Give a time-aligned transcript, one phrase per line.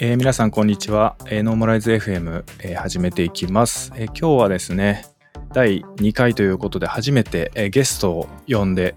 [0.00, 5.04] えー皆さんこんにちは、えーノーマライズ FM、えー始めていきます、え今日はですね
[5.52, 8.94] 第2回ということで初めて、えゲストを呼んで、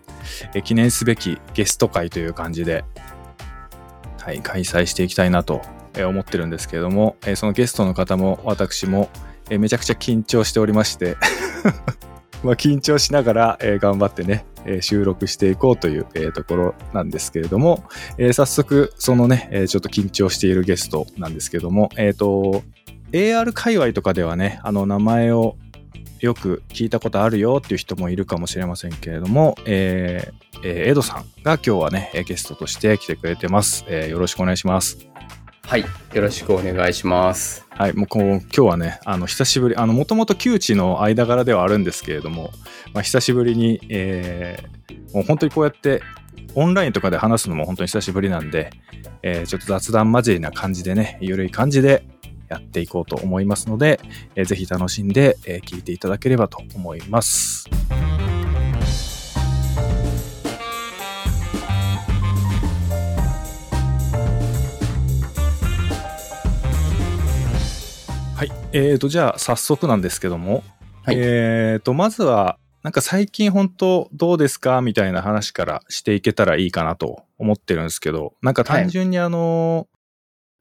[0.54, 2.86] え記念すべきゲスト会という感じで、
[4.20, 5.62] はい、開催していきたいなと
[5.98, 9.09] 思ってるんですけれども、えそのゲストの方も私も、
[9.50, 11.18] えめちゃくちゃ緊張しておりまして
[12.44, 17.84] まあ緊張しながら、えー頑張ってね、えー収録していこうという、えーところなんですけれども、
[18.17, 22.63] えー早速そのね、えーちょっと緊張しているゲストなんですけども、えっ、と
[23.12, 25.58] AR 界隈とかではねあの名前を
[26.20, 35.08] よく聞いたことあるよっていう人もいるかもしれませんけれども、えーえーエドさんが今日はねゲストとして来てくれてます、えーよろしくお願いします。
[35.64, 35.86] はい。
[36.14, 37.66] よろしくお願いします。
[37.70, 42.52] はい、もうこう今日はね、あの久しぶり、あのもともと旧知の間柄ではあるんですけれども、
[42.94, 44.81] まあ、久しぶりに、えー
[45.14, 46.02] もう本当にこうやって
[46.56, 48.72] オンラインとかで話すのも本当に久しぶりなんで、
[49.23, 52.03] えーちょっと雑談交じりな感じでね、ゆるい感じで
[52.50, 54.00] やっていこうと思いますので、
[54.36, 57.70] えーぜひ楽しんで、えー聞いていただければと思います。
[68.42, 70.64] はい、えーと、じゃあ早速なんですけども、
[71.06, 71.16] はい。
[71.16, 74.81] えーと、まずは、なんか最近本当どうですか？
[74.81, 79.88] みたいな話からしていけたらいいかなと思ってるんですけど、なんか単純にあの、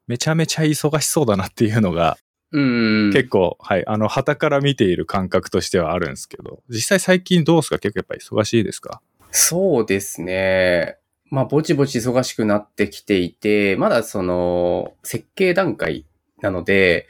[0.07, 2.19] めちゃめちゃ忙しそうだなっていうのが、
[2.53, 3.13] うーん。
[3.15, 7.79] 結構、はい、あの、旗から見ている感覚としてはあるんですけど、実際最近どうですか？
[7.79, 9.01] 結構やっぱり忙しいですか？
[9.31, 10.99] そうですね。
[11.31, 16.05] まあ、ぼちぼち忙しくなってきていて、まだその、設計段階
[16.43, 17.09] なので、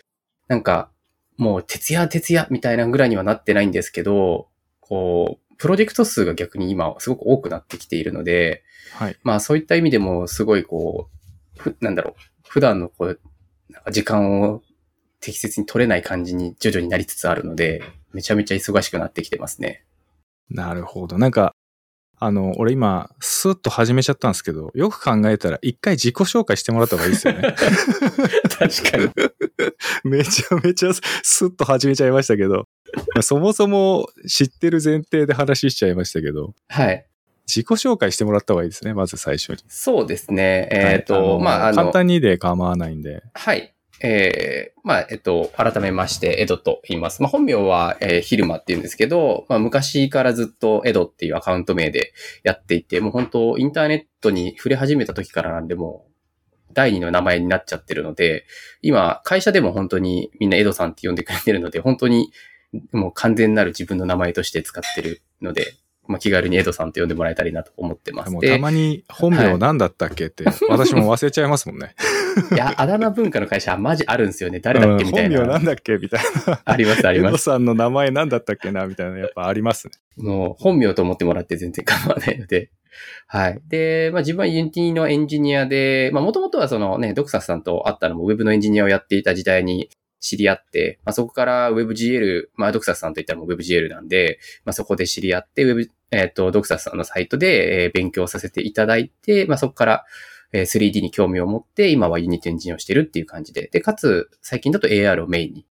[0.50, 0.90] なんか、
[1.36, 4.48] もう徹夜徹夜みたいなぐらいにはなってないんですけど、
[4.80, 8.64] こう、プロジェクト数が逆に今すごく多くなってきているので、
[8.94, 9.16] はい。
[9.22, 11.08] まあそういった意味でもすごいこ
[11.56, 13.20] う、ふなんだろう、普段のこう、
[13.92, 14.60] 時間を
[15.20, 19.84] 適切に取れない感じに徐々になりつつあるので、めちゃめちゃ忙しくなってきてますね。
[20.50, 21.16] なるほど。
[21.16, 21.54] なんか、
[22.22, 27.54] あの、俺今、スッと始めちゃったんですけど、よく考えたら一回自己紹介してもらった方がいいですよね。
[28.58, 29.10] 確かに。
[30.04, 30.92] めちゃめちゃ
[31.22, 32.69] スッと始めちゃいましたけど、
[33.14, 37.06] まあそもそも知ってる前提で話しちゃいましたけど、はい。
[37.47, 39.58] 自己紹介してもらった方がいいですね、まず最初に。
[39.66, 40.69] そうですね。
[40.70, 43.22] えっ、と、はいのまあ、あの、簡単にで構わないんで。
[43.32, 43.75] はい。
[44.03, 47.21] えー、まあ、えっと、改めまして、エドと言います。
[47.21, 56.11] まあ、本名は、えー、ヒルマって言うんですけど、まあ、昔からずっとエドっていうアカウント名でやっていて、もう本当、インターネットに触れ始めた時からなんで、もう、
[56.72, 58.47] 第二の名前になっちゃってるので、
[58.81, 62.32] 今、会社でも本当にみんなエドさんって呼んでくれてるので、本当に、
[62.93, 65.75] もう完全なる自分の名前として使ってるので、
[66.06, 68.31] まあ、気軽にエドさんと呼んでもらえたらいいなと思ってます。
[68.31, 71.94] でもうたまに本名何だったっけって、私も忘れちゃいますもんね。
[72.53, 74.61] いや、あだ名文化の会社はマジあるんですよね。
[74.61, 75.41] 誰だっけみたいな。
[75.41, 76.61] うん本名なんだっけみたいな。
[76.65, 77.44] あります、ありエドます。
[77.44, 79.93] さんの名前なんだったっけなみたいな、やっぱありますね。
[80.16, 82.71] もう、本名と思ってもらって全然構わないので。
[83.27, 83.61] はい。
[83.69, 100.04] で、まあ自分は Unity のエンジニアで、まあもともとはそのね、ドクサスさんと会ったのも Web のエンジニアをやっていた時代に知り合って、まあそこから WebGL、まあドクサスさんといったらもう WebGL なんで、まあそこで知り合って、Web、えっ、と、ドクサスさんのサイトで、えー勉強させていただいて、まあそこから、
[100.53, 105.66] えー 3D に興味を持って、今は Unity エンジニアをしてるっていう感じで、で、かつ、最近だと AR をメインに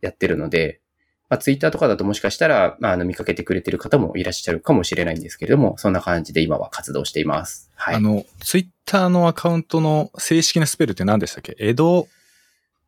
[0.00, 0.80] やってるので、
[1.28, 7.70] まあ、ツイッターとかだともしかしたら、まあ、あの、見かけてくれてる方もいらっしゃるかもしれないんですけれども、そんな感じで今は活動しています。
[7.74, 7.94] はい。
[7.94, 11.56] あの、ツイッターのアカウントの正式なスペルって何でしたっけ？
[11.58, 12.06] 江戸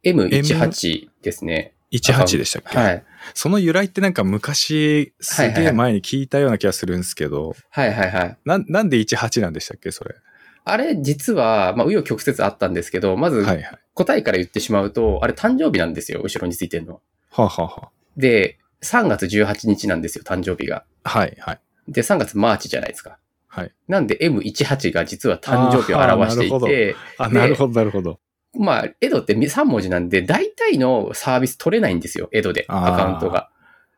[0.04, 1.72] M18 ですね。
[1.92, 3.04] 18でしたっけ、はい。
[3.34, 8.38] その由来ってなんか昔すげえ前に聞いたような気がするんですけど、はいはいはい。
[8.44, 10.14] なんなんで18なんでしたっけそれ？
[10.66, 13.78] あれ、実は、まあ、紆余曲折あったんですけど、まず、はいはい。
[13.92, 17.02] 答えから言ってしまうと、あれ誕生日なんですよ、後ろについてるの。
[17.30, 20.84] はあ、はあはで、3月18日なんですよ、誕生日が。
[21.02, 21.60] あ、はいはい。
[21.88, 23.18] で、3月マーチじゃないですか。
[23.46, 23.72] はい。
[23.88, 28.18] なんで M18 が実は誕生日を表していて、あ、でなるほどなるほど。
[28.56, 33.50] まあ、エドって3文字なんで、大体のサービス取れないんですよ、エドで、アカウントが。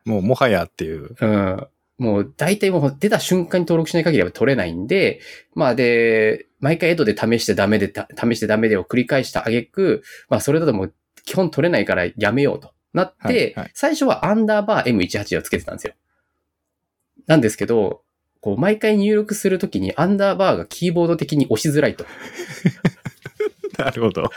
[0.05, 1.15] もうもはやっていう。
[1.19, 1.67] うん。
[1.97, 5.19] もう大体もう出た瞬間に登録しない限りは取れないんで、
[5.55, 10.93] まあで、毎回エドで試してダメで、た試してダメでを繰り返した挙句、まあそれだともう
[11.25, 15.93] 基本取れないからやめようとなって、はいはい最初はアンダーバー M18 をつけてたんですよ。
[17.25, 18.03] なんですけど、
[18.41, 22.05] こう毎回入力するときにアンダーバーがキーボード的に押しづらいと
[23.77, 24.29] なるほど。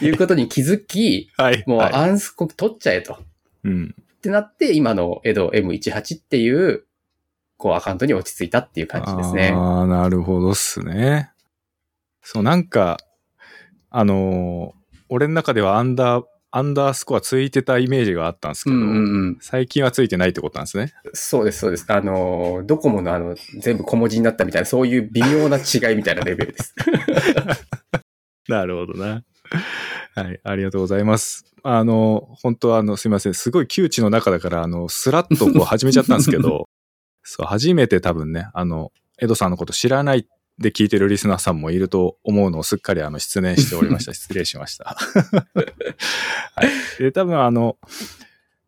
[0.00, 1.64] いうことに気づき、はい。
[1.66, 3.18] もうはいアンスコ取っちゃえと。
[3.64, 3.94] うん。
[3.98, 6.84] ってなって、今のエド M18 っていう、
[7.56, 9.52] こうアカウントに落ち着いたっていう感じですね。
[9.54, 11.30] ああ、なるほどっすね。
[12.22, 12.98] そう、なんか、
[13.90, 14.80] あのー
[15.10, 19.38] 俺の中ではアンダー、アンダースコアついてたイメージがあったんですけど、うんうんうん。
[19.40, 20.92] 最近はついてないってことなんですね。
[21.12, 21.84] そうです、そうです。
[21.88, 26.74] あの、ドコモのあの、全部小文字になったみたいな、そういう微妙な違いみたいなレベルです。
[28.50, 29.22] なるほどな。
[30.16, 31.44] はい、ありがとうございます。
[31.62, 33.34] あの、本当はあの、すいません。
[33.34, 36.68] すごい窮地の中だから、あの、スラッとこう始めちゃったんですけど、
[37.22, 40.26] そう、初めて多分ね、あの、エドさんのこと知らない
[40.58, 44.14] で聞いてるリスナーさんもいると思うのをすっかりあの、失念しておりました。
[44.14, 44.96] 失礼しました。
[46.56, 46.64] は
[46.98, 47.02] い。
[47.02, 47.76] で、多分あの、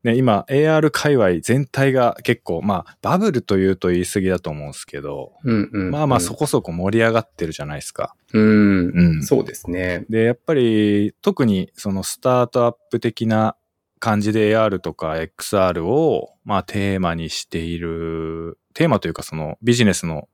[0.05, 5.91] ね、今、AR 界隈全体が結構、まあ、バブルというと言い過ぎだと思うんですけど、うんうん。
[5.91, 8.17] まあまあそこそこ盛り上がってるじゃないですか。
[8.33, 8.91] うん。
[8.95, 9.23] うん。
[9.23, 10.05] そうですね。
[10.11, 13.57] で、やっぱり特にそのスタートアップ的な
[14.01, 20.29] 感じで AR とか XR をまあテーマにしている、テーマというかそのビジネスの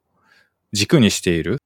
[0.72, 1.58] 軸にしている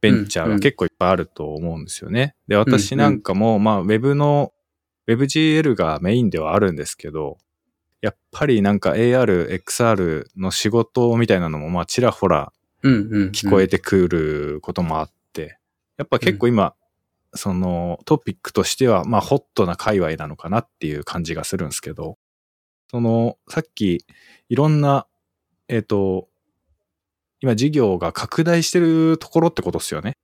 [0.00, 2.36] ベンチャーうんうんが結構いっぱいあると思うんですよね。
[2.46, 4.52] で、私なんかもまあ Web の
[5.16, 7.38] WebGL がメインではあるんですけど、
[8.00, 12.52] やっぱりなんか AR、XR の仕事みたいなのもまあちらほら
[12.82, 13.30] うんうん。
[13.30, 15.58] 聞こえてくることもあって、
[15.98, 16.74] やっぱ結構今、
[17.34, 22.16] そのトピックとしては、まあホットな界隈なのかなっていう感じがするんですけど、
[22.90, 24.04] その、さっき
[24.48, 25.06] いろんな、
[25.68, 26.28] えっ、と、
[27.40, 30.16] 今事業が拡大してるところってことですよね？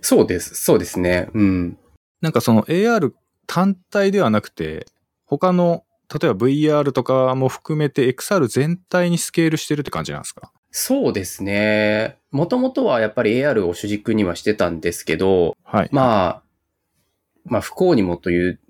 [0.00, 0.54] そうです。
[0.54, 1.28] そうですね。
[1.34, 1.78] うん。
[2.20, 3.12] なんかその AR
[3.48, 4.86] 単体ではなくて、
[5.24, 10.52] 他の、例えば VR とかも含めて XR 全体にスケールしてるって感じなんですか？
[10.70, 12.18] そうですね。
[12.30, 15.88] もともとはやっぱり AR を主軸にはしてたんですけど、はい。
[15.90, 16.42] まあ、
[17.46, 18.60] まあ不幸にもという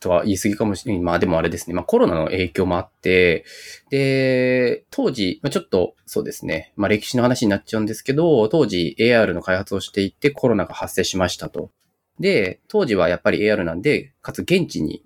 [0.00, 1.02] とは言い過ぎかもしれない。
[1.02, 1.74] まあでもあれですね。
[1.74, 3.44] まあコロナの影響もあって、
[3.90, 6.72] で、当時、まあちょっとそうですね。
[6.76, 11.70] まあ歴史の話になっちゃうんですけど、当時 AR の開発をしていてコロナが発生しましたと。
[12.20, 15.02] で、当時はやっぱり AR なんで、かつ現地に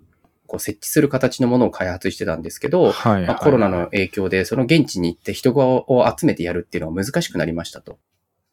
[0.49, 7.93] こう設置する形のものを開発してたんですけど、はい、まあ、コロナの影響で、その現地に行って人を集めてやるっていうのは難しくなりましたと。
[7.93, 7.97] っ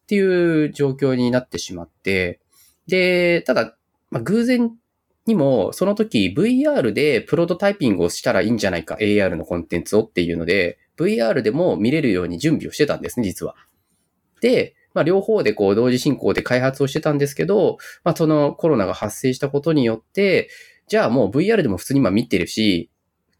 [0.07, 2.39] ていう状況になってしまって、
[2.87, 3.75] で、ただ、
[4.09, 4.71] まあ、偶然
[5.25, 13.55] にも、その時 VR でプロトタイピングをしたらいいんじゃないか、AR のコンテンツをっていうので、VR でも見れるように準備をしてたんですね、実は。
[14.39, 20.49] で、まあ、両方でこう同時進行で開発をしてたんですけど、まあ、そのコロナが発生したことによって、
[20.87, 22.89] じゃあもう VR でも普通に今見てるし、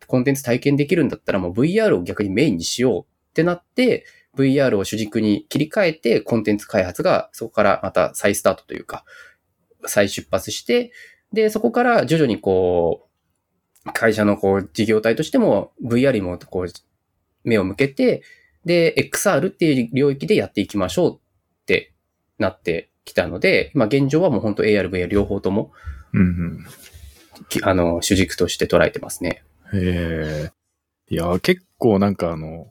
[0.06, 4.06] コンテンツ体験できるんだったらもう VR を逆にメインにしようってなって、
[4.36, 9.04] VR を主軸に切り替えてコンテンツ開発がそこからまた再スタートというか、
[9.88, 10.92] 再出発して、
[11.34, 13.10] で、そこから徐々にこ
[13.84, 16.68] う、会社のこう事業体としても VR にもこう
[17.44, 18.22] 目を向けて、
[18.64, 21.27] で、XR っていう領域でやっていきましょう
[22.38, 25.72] なってきたので、まあ現状はもう本当 AR、VR 両方とも、
[26.14, 26.66] うんうん。
[27.50, 29.44] きあの、主軸として捉えてますね。
[29.74, 30.52] へえ。
[31.10, 32.68] いや、結構なんかあの、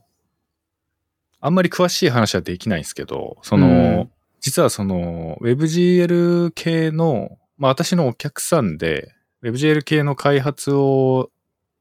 [1.39, 3.69] あんまり詳しい話はできないんですけど、その、う
[4.05, 9.11] ん実はその WebGL 系の、まあ私のお客さんで
[9.43, 11.31] WebGL 系の開発を、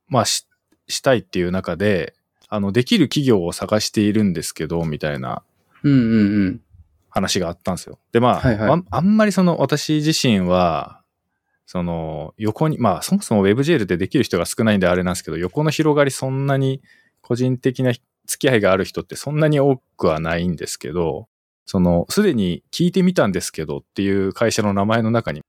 [0.08, 0.48] まあし
[0.88, 2.14] したいっていう中で、
[2.48, 5.42] あの、できる企業を探しているんですけど、みたいな
[5.82, 6.60] うんうんうん。
[7.16, 7.98] 話があったんですよ。
[8.12, 11.02] で、まあ、はいはいあんあんまりその私自身は、
[11.64, 16.82] その横に、まあそもそも WebGL でできる人が少ないんであれなんですけど、横の広がりそんなに
[17.22, 17.92] 個人的な
[18.26, 21.28] 付き合いがある人ってそんなに多くはないんですけど、
[21.64, 25.40] その、すでに聞いてみたんですけどっていう会社の名前の中に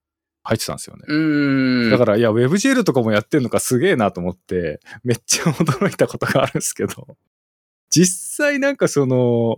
[0.44, 1.04] 入ってたんですよね。
[1.08, 1.92] うーん。
[1.92, 7.18] だから、いや、WebGL とかもやってんのかすげえなと思って、めっちゃ驚いたことがあるんですけど、
[7.90, 9.58] 実際なんかその、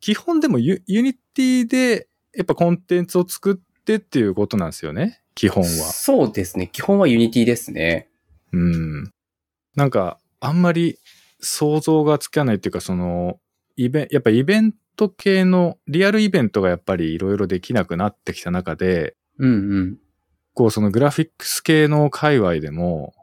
[0.00, 5.68] 基本でもユ Unity でやっぱコンテンツを作ってっていうことなんですよね、基本は。
[5.68, 6.68] そうですね。
[6.72, 8.08] 基本は Unity ですね。
[8.52, 9.12] うん。
[9.74, 10.98] なんか、あんまり
[11.40, 13.38] 想像がつかないっていうか、その、
[13.76, 19.98] イベンやっぱイベント系の、リアルイベントがやっぱりいろいろできなくなってきた中で、うんうん。
[20.54, 23.14] こうそのグラフィックス系の界隈でも、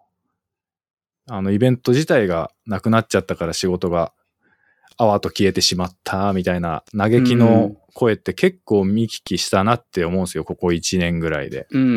[1.28, 4.14] あのイベント自体がなくなっちゃったから仕事が
[4.98, 11.68] 泡と消えてしまったみたいな嘆きの声って結構見聞きしたなって思うんですよ、ここ1年ぐらいで。
[11.72, 11.94] うんうんう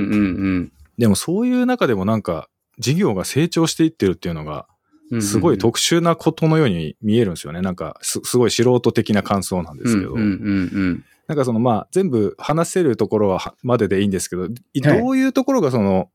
[0.61, 2.49] んでもそういう中でもなんか
[2.81, 4.67] 事業が成長していってるっていうのが
[5.11, 5.23] うん。
[5.23, 7.61] すごい特殊なことのように見えるんですよね。
[7.61, 10.13] なんかすすごい素人的な感想なんですけど。
[10.13, 16.09] うんうんうんなんかそのまあ全部話せるところははまででいいんですけど、どういうところがその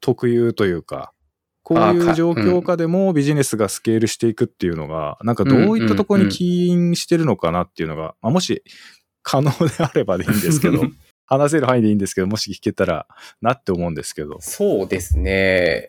[0.00, 1.12] 特有というか、
[1.64, 8.62] こういう状況下でもビジネスがスケールしていくっていうのが、なんかどういったところに起因してるのかなっていうのが、まあ、もし
[9.22, 10.82] 可能であればでいいんですけど、
[11.26, 13.06] 話せる範囲でいいんですけど、もし聞けたら
[13.40, 14.36] なって思うんですけど。
[14.40, 15.88] そうですね。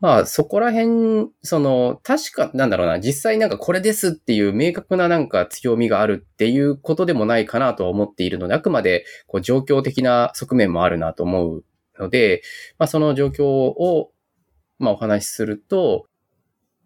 [0.00, 11.64] まあ、そこら辺、その、確か、なんだろうな、実際なんかこれですっていう明確ななんか強みがあるっていうことでもないかなとは思っているので、あくまでこう状況的な側面もあるなと思う
[11.98, 12.42] ので、
[12.78, 14.12] まあその状況を、
[14.78, 16.06] まあお話しすると、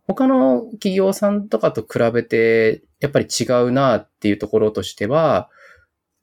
[0.06, 5.48] 他の企業さんとかと比べて、やっぱり違うなっていうところとしては、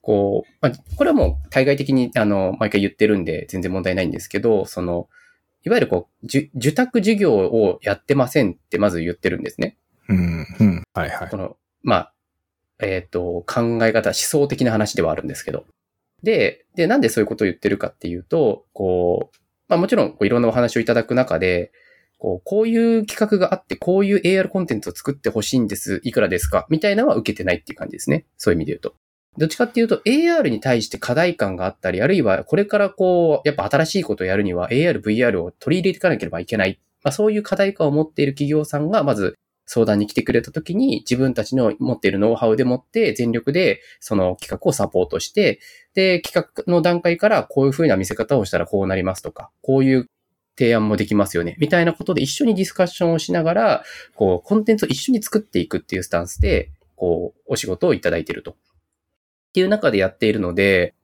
[0.02, 5.08] こう、まあ、これはもう対外的に、あの、毎回言ってるんで全然問題ないんですけど、その、
[5.64, 9.78] いわゆるこう、受託事業をやってませんってまず言ってるんですね。
[10.08, 11.30] うん、うん、はいはい。
[11.30, 12.14] この、まあ、
[12.82, 15.66] えっ、ー、と、考え方、思想的な話ではあるんですけど。
[16.24, 21.72] で、で、なんでそういうことを言ってるかっていうと、こう、まあもちろんこう、いろんなお話をいただく中で、
[22.18, 26.02] こう、こういう企画があって、こういう AR コンテンツを作ってほしいんです。
[26.04, 26.66] いくらですか？
[26.70, 28.26] みたいなのは受けてないっていう感じですね。
[28.38, 28.96] そういう意味で言うと。
[29.38, 36.80] どっちかっていうと AR に対して課題感があったり、あるいはこれからこう、やっぱ新しいことをやるには AR、VR を取り入れていかなければいけない。
[37.04, 39.38] まあそういう課題感を持っている企業さんがまず
[39.72, 45.60] 相談に来てくれた時に自分たちの持っているノウハウでもって全力でその企画をサポートして、
[45.94, 50.10] で、企画の段階からこういう風な見せ方をしたらこうなりますとか、こういう
[50.58, 51.56] 提案もできますよね。
[51.60, 53.84] みたいなことで一緒にディスカッションをしながら、
[54.16, 58.52] こう、コンテンツを一緒に作っていくっていうスタンスで、こう、お仕事をいただいていると。
[58.52, 58.56] っ
[59.54, 60.96] ていう中でやっているので、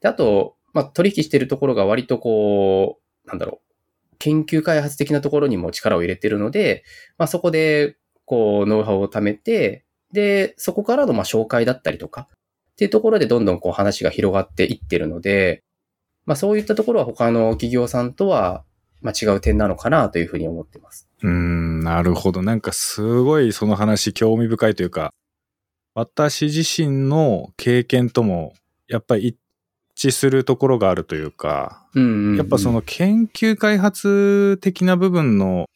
[0.00, 6.84] であと、まあ、取引しているところが割とこう、なんだろう、研究開発的なところにも力を入れているので、
[7.18, 12.28] まあ、そこで、こう、ノウハウを貯めて、で、そこからの、まあ、紹介だったりとか、
[12.72, 15.62] っていうところでどんどんこう話が広がっていってるので、
[16.26, 18.64] まあ、そういったところは他の企業さんとは、
[19.00, 21.08] まあ、違う点なのかなというふうに思ってます。
[21.22, 22.42] うん、なるほど。
[22.42, 25.12] なんかすごいその話興味深いというか、
[25.94, 28.54] 私自身の経験とも
[28.88, 35.66] やっぱり一致するところがあるというか、うんうんうん、やっぱその研究開発的な部分の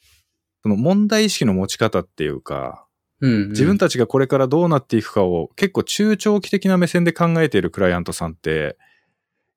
[0.62, 2.87] その問題意識の持ち方っていうか、
[3.21, 8.77] うんうん、自分たちがこれからどうなっていくかを結構中長期的な目線で考えているクライアントさんって、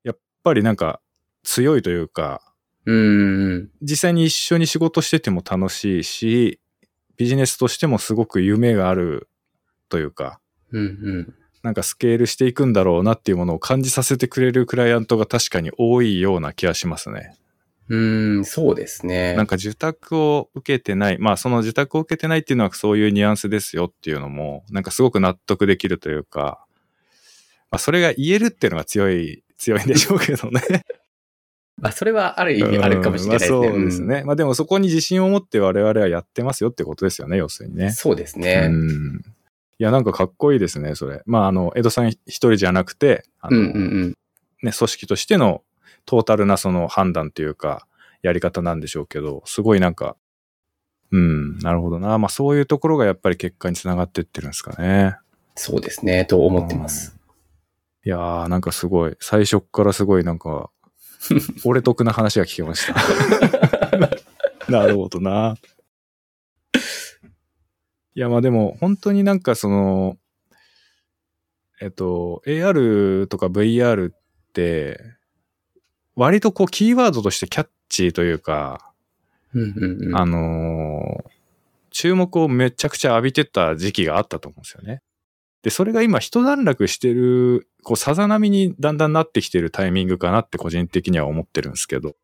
[0.04, 1.00] やっぱりなんか
[1.44, 2.42] 強いというか、
[2.84, 6.60] うん、実際に一緒に仕事してても楽しいし、
[7.16, 9.28] ビジネスとしてもすごく夢がある
[9.88, 10.40] というか、
[10.72, 10.86] うんう
[11.20, 17.36] ん、なんかスケールしていくんだろうなっていうものを感じさせてくれるクライアントが確かに多いような気がしますね。
[17.92, 19.34] うん、そうですね。
[19.34, 21.18] なんか受託を受けてない。
[21.18, 26.64] まあその受託を受けてないっていうのはそういうニュアンスですよっていうのも、なんかすごく納得できるというか、
[27.70, 30.62] まあそれが言えるっていうのが強い、強いんでしょうけどね。
[31.76, 33.58] まあそれはある意味あるかもしれないですね。
[33.58, 34.22] まあ、そうですね。
[34.24, 37.90] まあでもそこに自信を持って我々はやってますよってことですよね、要するにね。
[37.92, 38.68] そうですね。
[38.70, 39.22] うん
[39.78, 41.22] いや、なんかかっこいいですね、それ。
[41.26, 44.16] まあ、あの、江戸さん一人じゃなくて、あの、うんうんうん、
[44.62, 45.64] ね、組織としての
[46.04, 47.86] トータルなその判断というか、
[48.22, 50.16] やり方なんでしょうけど、すごいなんか、
[51.10, 52.18] うん、なるほどな。
[52.18, 55.16] まあ、そういうところがやっぱり結果につながってってるんですかね。
[55.54, 57.18] そうですね、と思ってます。
[58.04, 60.70] いやー、なんかすごい、最初からすごいなんか、
[61.64, 62.94] 俺得な話が聞けました。
[64.72, 65.56] なるほどな。
[68.14, 70.16] いや、まあでも、本当になんかその、
[71.80, 74.16] えっと、AR とか VR っ
[74.52, 75.00] て、
[76.16, 78.92] 割とこうキーワードとしてキャッチーというか、
[80.14, 81.30] あのー、
[81.90, 85.02] 注目をめちゃくちゃ浴びてた時期があったと思うんですよね。
[85.62, 92.16] で、それが今一段落してる、こう、さざ波にだんだんなってきてるタイミングかなって個人的には思ってるんですけど、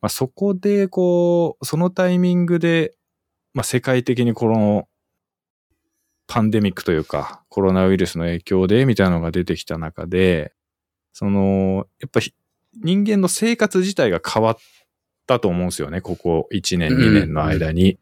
[0.00, 2.94] まあ、そこで、こう、そのタイミングで、
[3.52, 4.88] まあ、世界的にこの
[6.26, 10.54] パンデミックというか、コロナウイルスの影響で、みたいなのが出てきた中で、
[11.12, 12.20] その、やっぱ
[12.82, 14.56] 人間の生活自体が変わっ
[15.26, 17.92] たと思うんですよね、ここ1年、2年の間に。
[17.92, 17.98] うん、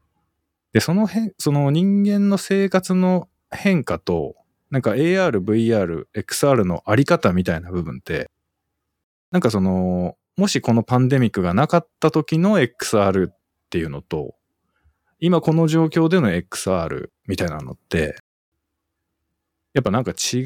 [0.72, 4.34] で、その辺、その人間の生活の変化と、
[4.70, 8.30] なんか AR、VR、XR のあり方みたいな部分って、
[9.30, 13.36] なんかその、もしこのパンデミックがなかった時の XR っ
[13.70, 14.34] ていうのと、
[15.20, 18.16] 今この状況での XR みたいなのって、
[19.72, 20.42] やっぱなんか違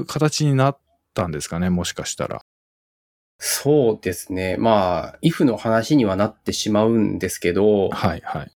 [0.00, 0.78] う形になっ
[1.14, 2.42] たんですかね、もしかしたら。
[3.44, 4.56] そうですね。
[4.56, 8.52] まあ、if の話にはなってしまうんですけど、はいはい。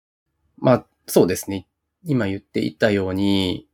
[0.58, 1.68] まあ、そうですね。
[2.04, 3.68] 今言っていたように、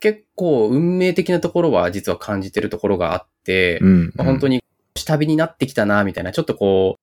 [0.00, 4.60] 結構運命的なところは実は感じてるところがあって、うん、うんまあ、本当に
[4.96, 6.98] 下火になってきたな、みたいな、ちょっとこ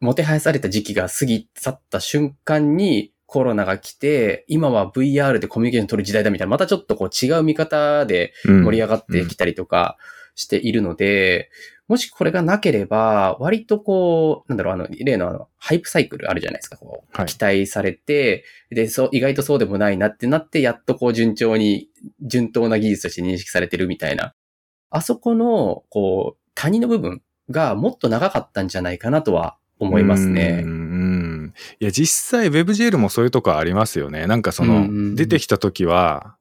[0.00, 9.96] う、もてはやされた時期が過ぎ去った瞬間にコロナが来て、今は VR でコミュニケーション取る時代だみたいな、またちょっとこう違う見方で盛り上がってきたりとか
[10.34, 11.48] しているので、
[11.90, 17.26] もしこれがなければ、割とこう、なんだろう、あの、例のあの、ハイプサイクルあるじゃないですか、こう、はい。
[17.26, 21.88] 期待されて、で、そう、意外とそうでもないなってなって、やっとこう順調に、
[22.22, 24.34] 順当な技術として認識されてるみたいな。
[24.90, 30.64] あそこの、こう、谷の部分がもっと長かったんじゃないかなとは思いますね。
[31.80, 34.28] いや、実際 WebGL もそういうとこありますよね。
[34.28, 36.36] なんかその、出てきた時は、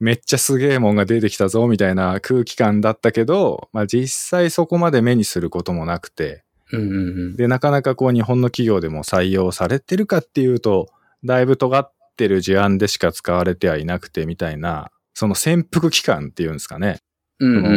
[0.00, 6.98] めっちゃすげえもんが出てきたぞみたいな空気感だったけど、まあ実際そこまで目にすることもなくて、うんうんう
[7.30, 7.36] ん。
[7.36, 10.88] で、なかなかこう日本の企業でも採用されてるかっていうと、
[11.24, 16.98] だいぶ尖ってる事案でしか使われてはいなくてみたいな、その潜伏期間っていうんですかね。
[17.40, 17.68] うんうんう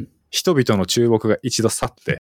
[0.00, 0.08] ん。
[0.30, 2.20] 人々の注目が一度去って、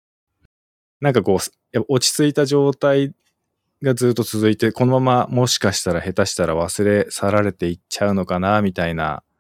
[1.00, 3.14] なんかこう、落ち着いた状態
[3.82, 9.34] がずっと続いて、このままもしかしたら下手したら忘れ去られていっちゃうのかな、みたいな、うん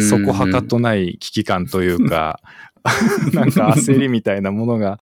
[0.00, 2.40] そこはかとない危機感というか、
[3.32, 5.00] なんか焦りみたいなものが、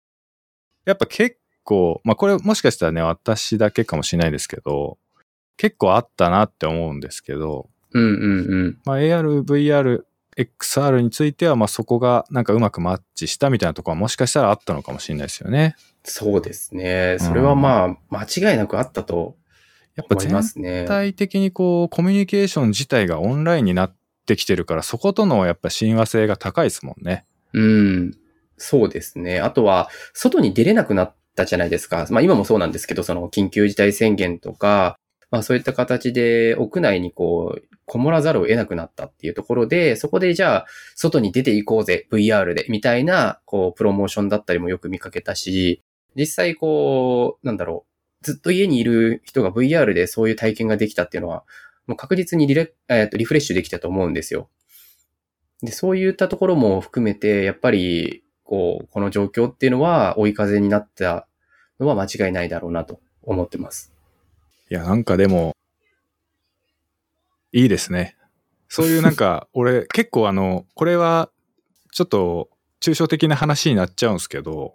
[0.84, 4.98] やっぱ結構、まあこれもしかしたらね、私だけかもしれないですけど、
[5.56, 8.78] 結構あったなって思うんですけど、うんうんうん。
[8.84, 10.02] まあ、AR、VR、
[10.36, 15.76] XR については、まあそこがなんかうまくマッチしたみたいなところはもしかしたらあったのかもしれないですよね。
[16.04, 17.16] そうですね。
[17.18, 19.36] それはまあ、間違いなくあったと
[19.98, 20.86] やっぱ思いますね全。
[20.86, 23.96] 体的にこう、コミュニケーション自体がオンラインになっ
[24.28, 27.24] てきてるから、そことのやっぱ親和性が高いですもんね。
[27.54, 28.14] うん。
[28.58, 29.40] そうですね。
[29.40, 32.06] あとは、外に出れなくなったじゃないですか。
[32.10, 34.96] まあ今もそうなんですけど、その緊急事態宣言とか、
[35.30, 45.82] まあそういった形で屋内にこう、こもらざるを得なくなったっていうところで、そこでじゃあ、外に出ていこうぜ、VR で、みたいな、こう、プロモーションだったりもよく見かけたし、
[46.14, 51.44] 実際こう、なんだろう、ずっと家にいる人が VR でそういう体験ができたっていうのは、
[51.88, 54.48] もう確実にリレ、えーとリフレッシュできたと思うんですよ。
[55.62, 61.26] で、そういったところも含めて、やっぱり、こう、この状況っていうのは追い風になった
[61.80, 63.92] のは間違いないだろうなと思ってます。
[64.70, 65.56] いや、なんかでも、
[67.52, 68.16] いいですね。
[68.68, 71.30] そういうなんか、 俺結構あの、これは
[71.92, 74.74] ちょっと抽象的な話になっちゃうんですけど、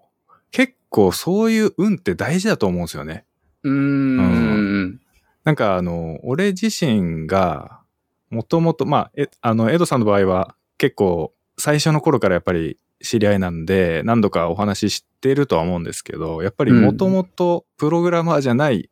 [0.52, 3.26] 結構そういう運って大事だと思うんですよね。
[3.64, 5.02] うーん。
[5.44, 7.82] なんかあの、俺自身が、
[8.30, 18.90] もともと、まあ、え、あの、エドさんの場合は結構最初の頃からやっぱり知り合いなんで、何度かお話ししてるとは思うんですけど、やっぱりもともとプログラマーじゃない、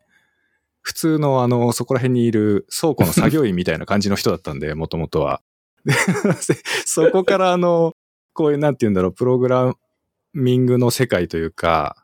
[0.81, 5.41] 普通のあの、そこら辺にいる倉庫の作業員みたいな感じの人だったんで、 もともとは。
[6.85, 7.93] そこからあの、
[8.33, 9.73] こういう、なんて言うんだろう、プログラ
[10.33, 12.00] ミングの世界というか、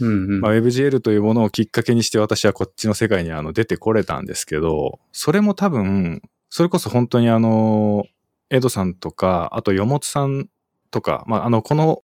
[0.00, 0.40] うんうん。
[0.40, 8.06] まあ、WebGL というものをきっかけにして私はこっちの世界にあの出てこれたんですけど、それも多分、それこそ本当にあの、
[8.50, 10.48] エドさんとか、あと、よもつさん
[10.90, 12.02] とか、まあ、あの、この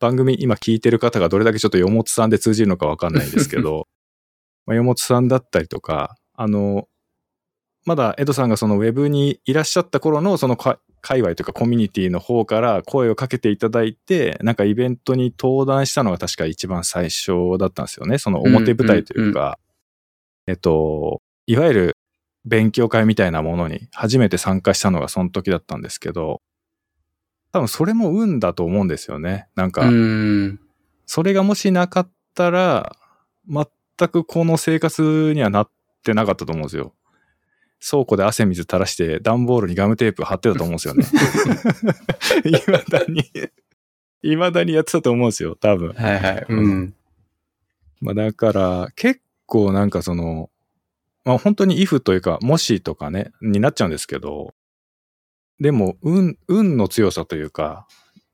[0.00, 3.86] 番組今聞いてる方がどれだけちょっとよもつさんで通じるのかわかんないんですけど、
[4.66, 6.88] まあ、よもつさんだったりとか、あの、
[7.84, 18.18] まだエドさんがそのウェブにいらっしゃった頃のそのか界隈というかコミュニティの方から声をかけていただいて、なんかイベントに登壇したのが確か一番最初だったんですよね。
[18.18, 19.58] その表舞台というか、
[20.46, 21.96] えっと、いわゆる
[22.44, 26.40] 勉強会みたいなものに初めて参加したのがその時だったんですけど、
[27.52, 29.48] 多分それも運だと思うんですよね。
[29.56, 30.60] なんか、うん。
[31.04, 32.96] それがもしなかったら、
[33.48, 33.66] 全
[34.08, 35.70] くこの生活にはなっ
[36.04, 36.94] てなかったと思うんですよ。
[37.84, 41.04] 倉庫で汗水垂らして段ボールにガムテープ貼ってたと思うんですよね。
[42.44, 43.24] 未だに、
[44.22, 45.92] 未だにやってたと思うんですよ、多分。
[45.92, 46.46] はいはい。
[46.48, 46.94] うん。
[48.00, 50.48] まあだから、結構なんかその、
[51.24, 54.54] まあ本当に if というか、もしとかね、になっちゃうんですけど、
[55.60, 57.86] でも、運、運の強さというか、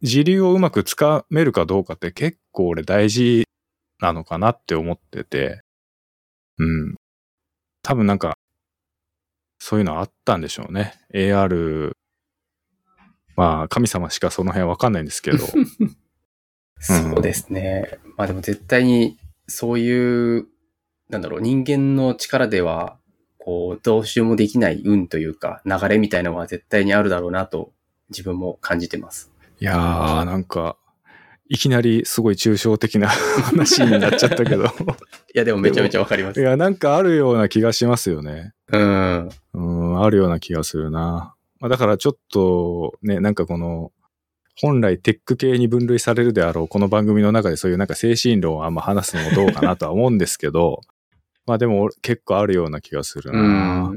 [0.03, 3.45] 時流をうまくつかめるかどうかって結構俺大事
[4.01, 5.63] なのかなって思ってて、
[6.59, 6.95] うん。
[7.83, 8.38] 多分なんか、
[9.69, 10.95] そういうのあったんでしょうね。
[11.13, 11.93] AR、
[13.37, 15.45] まあ神様しかその辺わかんないんですけど、
[16.81, 17.99] そうですね。
[18.17, 20.47] まあでも絶対に、そういう、
[21.11, 22.97] なんだろう、人間の力では、
[23.37, 27.75] こう、どうしようもできない運というか、流れみたいなのは絶対にあるだろうなと、
[28.09, 29.31] 自分も感じてます。
[29.61, 30.79] いやー、なんか、
[31.51, 34.65] いきなりすごい抽象的な話になっちゃったけど。
[35.35, 36.41] いや、でもめちゃめちゃわかります。
[36.41, 38.53] いや、なんかあるような気がしますよね。
[38.71, 39.29] うん。
[40.05, 41.35] あるような気がするな。
[41.61, 43.93] まあ、だからちょっと、ね、なんかこの、
[44.61, 50.81] 本来テック系に分類されるであろうこの番組の中でそういうなんか精神論をあんま話すのもどうかなとは思うんですけど、
[51.47, 53.93] まあでも結構あるような気がするな。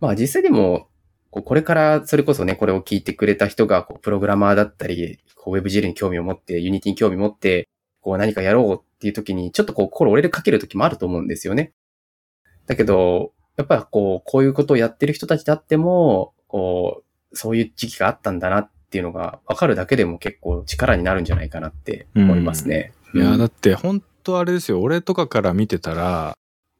[0.00, 0.88] まあ実際でも、
[1.30, 7.68] これからそれこそね、これを聞いてくれた人が、プログラマーだったり、こう WebGL に興味を持って、 Unity に興味を持って、
[8.00, 11.74] こう何かやろうっていう時に、ちょっとこう心折れるかける時もあると思うんですよね。
[12.66, 22.92] だけど、やっぱこう、こういうことをやってる人たちであっても、こう、そういう時期があったんだなっていうのが分かるだけでも結構力になるんじゃないかなって思いますね。
[23.14, 24.80] うん、いや、だって本当あれですよ。
[24.80, 26.36] 俺とかから見てたら、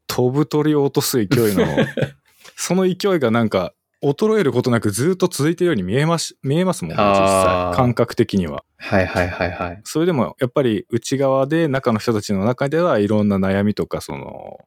[0.06, 1.66] 飛ぶ鳥を落とす勢いの、
[2.56, 7.74] その勢いがなんか衰えることなくずっと続いてるように見えます、見えますもんね、実際。
[7.74, 8.64] 感覚的には。
[8.76, 9.80] はいはいはいはい。
[9.84, 14.60] それでもやっぱり内側で中の人たちの中ではいろんな悩みとかその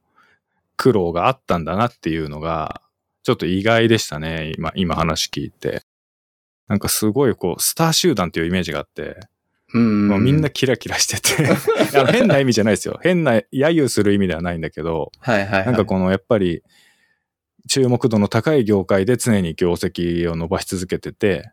[0.79, 2.81] 苦労があったんだなっていうのが
[3.23, 5.83] ちょっと意外でしたね、今、今話聞いて。
[6.69, 9.19] なんかすごいこう、スター集団っていうイメージがあって、
[9.73, 11.53] うん、もうみんなキラキラしてて。
[12.11, 12.97] 変な意味じゃないですよ。
[13.03, 16.63] 変な、揶揄する意味ではないんだけど、はいはい、はい、なんかこのやっぱり、
[17.67, 21.51] 注目度の高い業界で常に業績を伸ばし続けてて、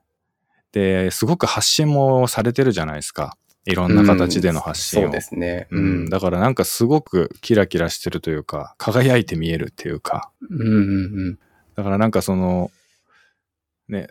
[0.70, 3.36] で、すごく発信もされてるじゃないですか。
[3.66, 5.02] いろんな形での発信を。
[5.04, 5.84] そうですね、うん。
[5.84, 6.08] うん。
[6.08, 10.30] だからなんかすごくキラキラしてるというか、輝いて見えるっていうか。
[10.48, 11.38] うんうんうん。
[11.74, 12.70] だからなんかその、
[13.88, 14.08] ね、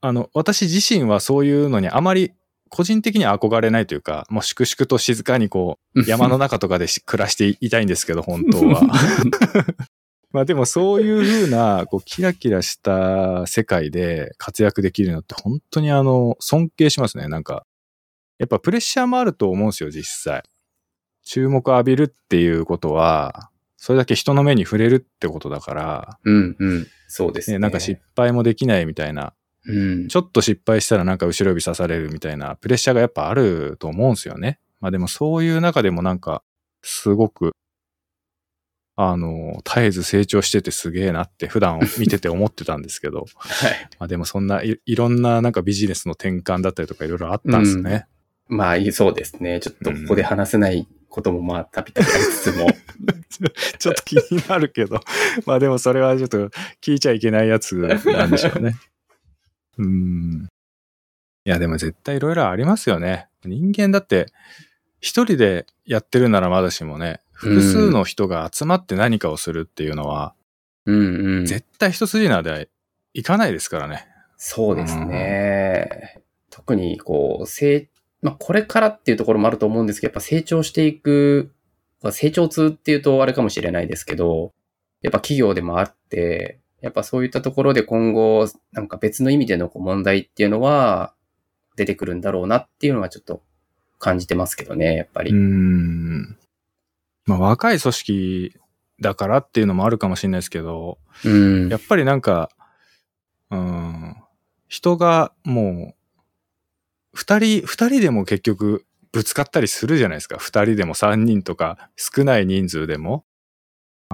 [0.00, 2.32] あの、私自身はそういうのにあまり
[2.70, 8.82] 個人的には憧れないというか、もう粛々と静かにこう、山の中とかで暮らしていたいんですけど、 本当は。
[10.32, 17.26] まあでもそういうふうな、こう、キラキラした世界で活躍できるのって本当にあの、尊敬しますね。
[17.26, 17.66] なんか、
[18.40, 20.42] やっぱプレッシャーもあると思うんですよ、実際。
[21.22, 26.18] 注目浴びるっていうことは、それだけ人の目に触れるってことだから。
[26.24, 26.86] うんうん。
[27.06, 27.58] そうですね。
[27.58, 29.34] ねなんか失敗もできないみたいな
[29.66, 29.72] う
[30.04, 34.58] ん、ちょっと失敗したらなんか後ろ指刺されるみたいなプレッシャーがやっぱあると思うんですよね。
[34.80, 36.42] まあでもそういう中でもなんか、
[36.82, 37.52] すごく、
[38.96, 43.26] あの、絶えず成長しててすげえなって普段見てて思ってたんですけど。
[43.36, 43.88] はい。
[43.98, 47.90] まあでもそんないいろんななんかビジネスの転換だったりとかいろいろあったんですね。
[47.92, 48.19] うん、
[48.50, 49.60] まあそうですね。
[49.60, 52.66] ちょっとここで話せないこともまあたびたびありつつも。
[53.78, 55.00] ちょっと気になるけど。
[55.46, 56.50] まあでもそれはちょっと
[56.82, 58.74] 聞いちゃいけないやつなんでしょうね。
[59.78, 60.48] うん。
[61.44, 63.28] いや、でも絶対いろいろありますよね。
[63.44, 64.26] 人間だって、
[65.00, 70.34] 一人でやってるならまだしもね、複数の人が集まって何かをするっていうのは、
[70.84, 72.64] うんうん、絶対一筋縄では
[73.14, 74.06] いかないですからね。
[74.36, 76.14] そうですね。
[76.16, 77.88] うん、特に、こう、成、
[78.22, 81.52] まあ、これからっていうところもあると思うんですけど、やっぱ成長していく、
[82.10, 84.52] 成長痛っていうとあれかもしれないですけど、
[85.02, 91.14] やっぱ企業でもあって、やっぱそういったところで今後、なんか別の意味での問題っていうのは
[91.76, 93.42] 出てくるんだろうなっていうのはちょっと
[93.98, 95.32] 感じてますけどね、やっぱり。
[95.32, 96.38] うん。
[97.26, 98.56] まあ若い組織
[99.00, 102.50] だからっていうのもあるかもしれないですけど、うん、やっぱりなんか、
[103.50, 104.16] うん、
[104.68, 105.99] 人がもう、
[107.12, 110.38] 二人、二人でも結局ぶつかったりするじゃないですか。
[110.38, 113.24] 二人でも三人とか少ない人数でも。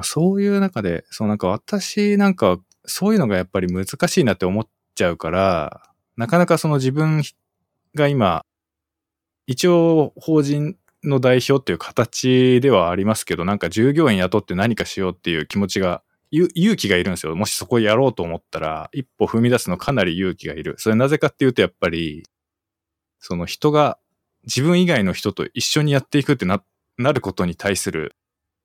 [0.02, 5.82] そういう中で、そうなんか私なんかそういうのがやっぱり難しいなって思っちゃうから、
[6.16, 7.22] なかなかその自分
[7.94, 8.42] が今、
[9.46, 17.34] 一応法人の代表っていう形ではありますけど、なんか従業員雇って何かしようっていう気持ちが、勇気がいるんですよ。
[17.36, 20.74] もしそこやろうと思ったら、一歩踏み出すのかなり勇気がいる。
[20.78, 22.24] それなぜかっていうとやっぱり、
[23.18, 23.98] その人が
[24.44, 26.62] 自分以外の人と一緒にやっていくってな、
[26.98, 28.16] なることに対する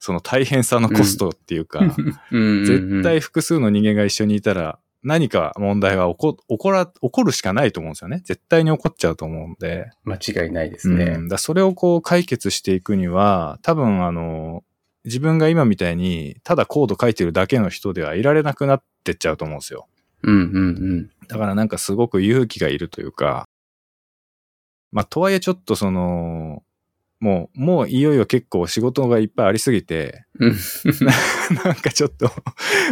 [0.02, 1.80] その大変さのコストっていうか、
[2.32, 8.22] 絶対複数の人間が一緒にいたら、何か問題は起こ、起こら、起こるしかないと思うんですよね。
[8.26, 9.92] 絶対に起こっちゃうと思うんで。
[10.04, 11.06] 間違いないですね。
[11.06, 14.64] うん、だそれをこう解決していくには、多分あの、
[15.06, 19.88] 自分が今みたいに、ただコード書いてるだけの人ではいられなくなってっちゃうと思うんですよ。
[20.24, 21.10] うんうんうん。
[21.28, 23.48] だからなんかすごく勇気がいるというか、
[24.92, 26.64] まあ、とはいえちょっとその、
[27.22, 30.26] もう、もういよいよ結構仕事がいっぱいありすぎて、
[31.64, 32.32] なんかちょっと、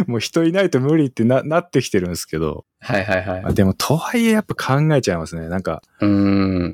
[0.06, 2.64] もう人いないと無理ってななってきてるんですけど。
[2.78, 3.54] はいはいはい。
[3.54, 5.48] でも、とはいえやっぱ考えちゃいますね。
[5.48, 5.82] なんか、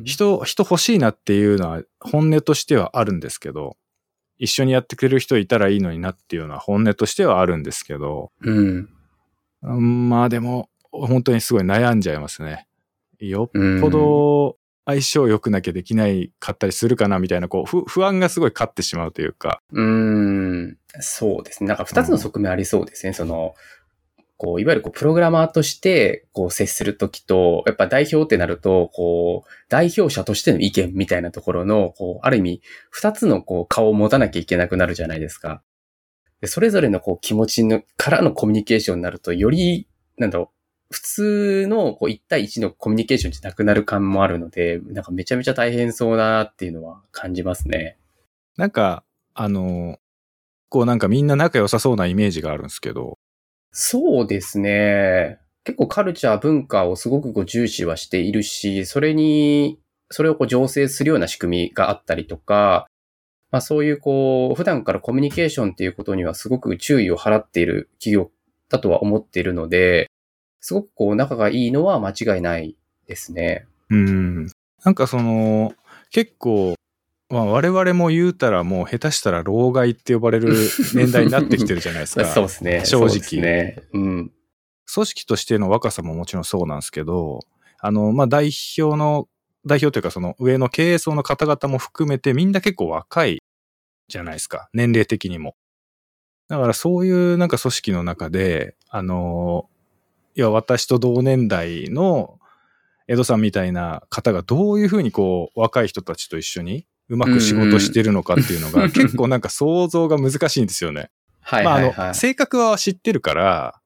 [0.05, 3.79] 人、人欲しいなっていうのは本音としてはあるんですけど、
[4.37, 8.33] 一緒にやってくれる人いたらいいのになっていうのは本音としてはあるんですけど、
[9.63, 12.67] うん、まあでも、本当にすごい悩んじゃいますね。
[13.19, 19.61] よっぽど相性良くなきゃできないかったりするかなみたいな、こう、不安がすごい勝ってしまうというか。
[19.73, 21.69] うん、そうですね。
[21.69, 23.09] なんか二つの側面ありそうですね。
[23.09, 23.55] うん、その、
[24.37, 35.63] こう、いわゆるこう、プログラマーとして、こう、接するときと、やっぱ代表ってなると、こう、代表者としての意見みたいなところの、こう、ある意味、二つのこう、顔を持たなきゃいけなくなるじゃないですか。
[36.43, 40.56] でそれぞれのこう、気持ちの、からのコミュニケーションになると、より、なんだろう、
[40.91, 47.99] 普通のこう1対1のコミュニケーションじゃなくなる感もあるので、なんかめちゃめちゃ大変そうだなっていうのは感じますね。
[48.57, 49.03] なんか、
[49.35, 49.99] あの、
[50.69, 53.19] こうなんかみんな仲良さそうなイメージがあるんですけど、
[53.73, 55.39] そうですね。
[55.65, 62.87] 結構カルチャー、文化をすごくこう重視はしているし、それに、それをこう醸成するような仕組みがあったりとか、
[63.51, 68.31] まあそういうこう、普段からコミュニケーションっていうことにはすごく注意を払っている企業
[68.69, 70.06] だとは思っているので、
[70.67, 72.75] すごくこう仲がいいのは間違いない
[73.07, 73.69] ですね。
[73.89, 74.47] うん。
[74.83, 75.73] なんかその、
[76.11, 76.75] 結構、
[77.31, 80.57] まあ我々も言うたらもう下手したら老害って呼ばれる
[80.93, 82.25] 年代になってきてるじゃないですか。
[82.35, 82.85] そうですね。
[82.85, 83.83] 正直そうですね。
[83.93, 84.33] うん。
[84.93, 87.39] 組織としての若さももちろんそうなんですけど、
[87.79, 89.29] あの、まあ、代表の、
[89.65, 93.39] 代表というかその上の経営層の方々も含めてみんな結構若い
[94.09, 94.69] じゃないですか。
[94.73, 95.55] 年齢的にも。
[96.49, 99.69] だからそういうなんか組織の中で、あの、
[100.37, 102.39] いや、私と同年代の
[103.09, 111.11] 江戸さんみたいな方がどういうふうにこう若い人たちと一緒にうまく仕事してるのかっていうのが、結構なんか想像が難しいんですよね。
[111.41, 111.95] はいまあ、はいはい。
[111.97, 113.81] あの、性格は知ってるから、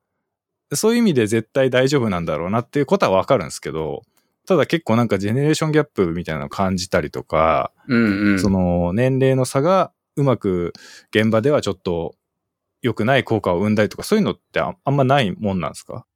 [0.72, 4.02] そういう意味で絶対大丈夫なんだろうなっていうことはわかるんですけど、
[4.46, 8.40] ただ結構なんかジェネレーションギャップみたいなのを感じたりとか、うんうん。
[8.40, 10.72] その年齢の差がうまく
[11.14, 12.14] 現場ではちょっと
[12.82, 16.06] 良くない効果を生んだりとか、そういうのってああんまないもんなんですか？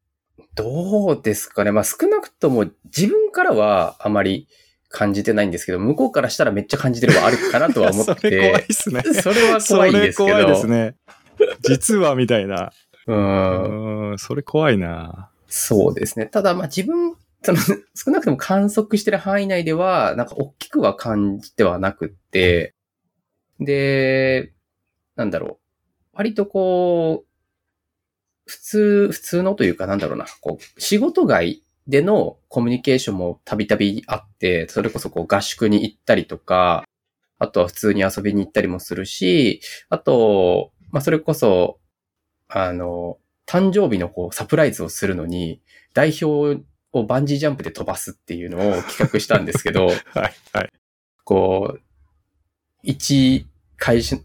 [0.55, 1.73] どうですかね。
[1.73, 4.49] まあ少なくとも自分からはあまり
[4.89, 9.03] 感じてないんですけど、向こうからしたらめっちゃ感じてるはあるかなとは思っ それ怖いてっ、すね。
[9.03, 10.31] それは怖いんですけど。
[10.31, 10.97] それ怖いですね。
[11.63, 12.73] 実はみたいな。
[13.07, 14.11] うん。
[14.11, 15.31] うん、それ怖いな。
[15.49, 16.27] そうですね。
[16.27, 17.59] ただ、まあ自分、その、
[17.95, 22.75] 少なくとも観測してる範囲内では、なんか大きくは感じてはなくって、
[23.61, 24.53] で、
[25.17, 26.17] なんだろう。
[26.17, 27.34] 割とこう、
[28.47, 36.85] 普通、普通のというかなんだろうな、こう、仕事外でのコミュニケーションもたびたびあって、それこそこう合宿に行ったりとか、
[37.39, 41.79] あとは普通に遊びに行ったりもするし、あと、まあそれこそ、
[42.49, 45.61] あの、誕生日のこうサプライズをするのに、
[45.93, 50.73] 代表をバンジージャンプで飛ばすっていうのを企画したんですけど、 はい、はい。
[51.25, 51.81] こう、
[52.83, 53.47] 一
[53.77, 54.17] 会社、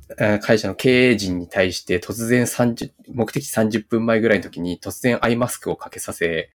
[0.41, 6.51] 会社の経営陣に対して突然30、目的地30分前ぐらいの時に突然アイマスクをかけさせ、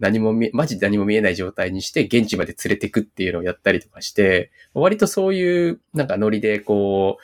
[0.00, 7.18] 何も見、マジで何も見えない状態にして現地まで連れてくっていうのをやったりとかして、割とそういうなんかノリでこ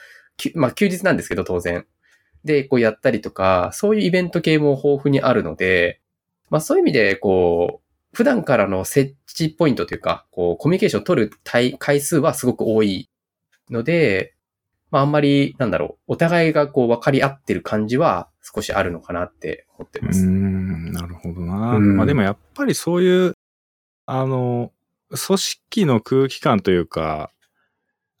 [0.55, 1.85] う、まあ休日なんですけど当然。
[2.43, 6.01] で、こうやったりとか、そういうイベント系も豊富にあるので、
[6.49, 13.09] まあそういう意味でこう、普段からの設置ポイントというか、こう、コミュニケーションを取る回数はすごく多い
[13.69, 14.33] ので、
[14.91, 20.25] まああんまり、なんだろう、お互いがこう分かり合ってる感じは少しあるのかなって思ってます。
[20.25, 21.75] ん、なるほどな。
[21.75, 23.33] うんまあでもやっぱりそういう、
[24.05, 24.71] あの、
[25.09, 27.31] 組織の空気感というか、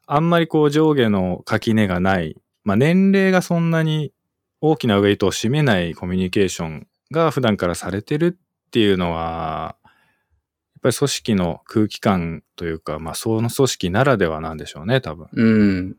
[0.07, 4.13] あんまりこう上下の垣根がない、まあ年齢がそんなに
[4.61, 15.27] 大きなウェイトを占めないコミュニケーションが普段からされてるっていうのは、やっぱり組織の空気感というか、まあその組織ならではなんでしょうね、多分。
[15.33, 15.97] うん。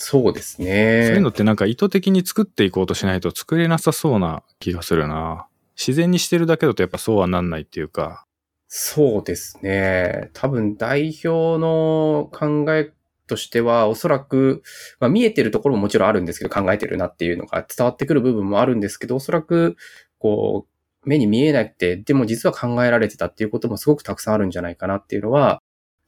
[0.00, 1.06] そうですね。
[1.06, 5.48] そういうのってなんか意図的に作っていこうとしないと作れなさそうな気がするな。
[5.76, 8.24] 自然にしてるだけだとやっぱそうはなんないっていうか。
[8.68, 10.30] そうですね。
[10.34, 12.92] 多分代表の考え
[13.26, 14.62] としては、おそらく、
[15.00, 19.76] まあ見えてるところももちろんあるんですけど、考えてるなっていうのが伝わってくる部分もあるんですけど、おそらく、
[20.18, 20.66] こ
[21.04, 25.60] う、目に見えなくて、でも実は考えられてたっていうこともすごくたくさんあるんじゃないかなっていうのは、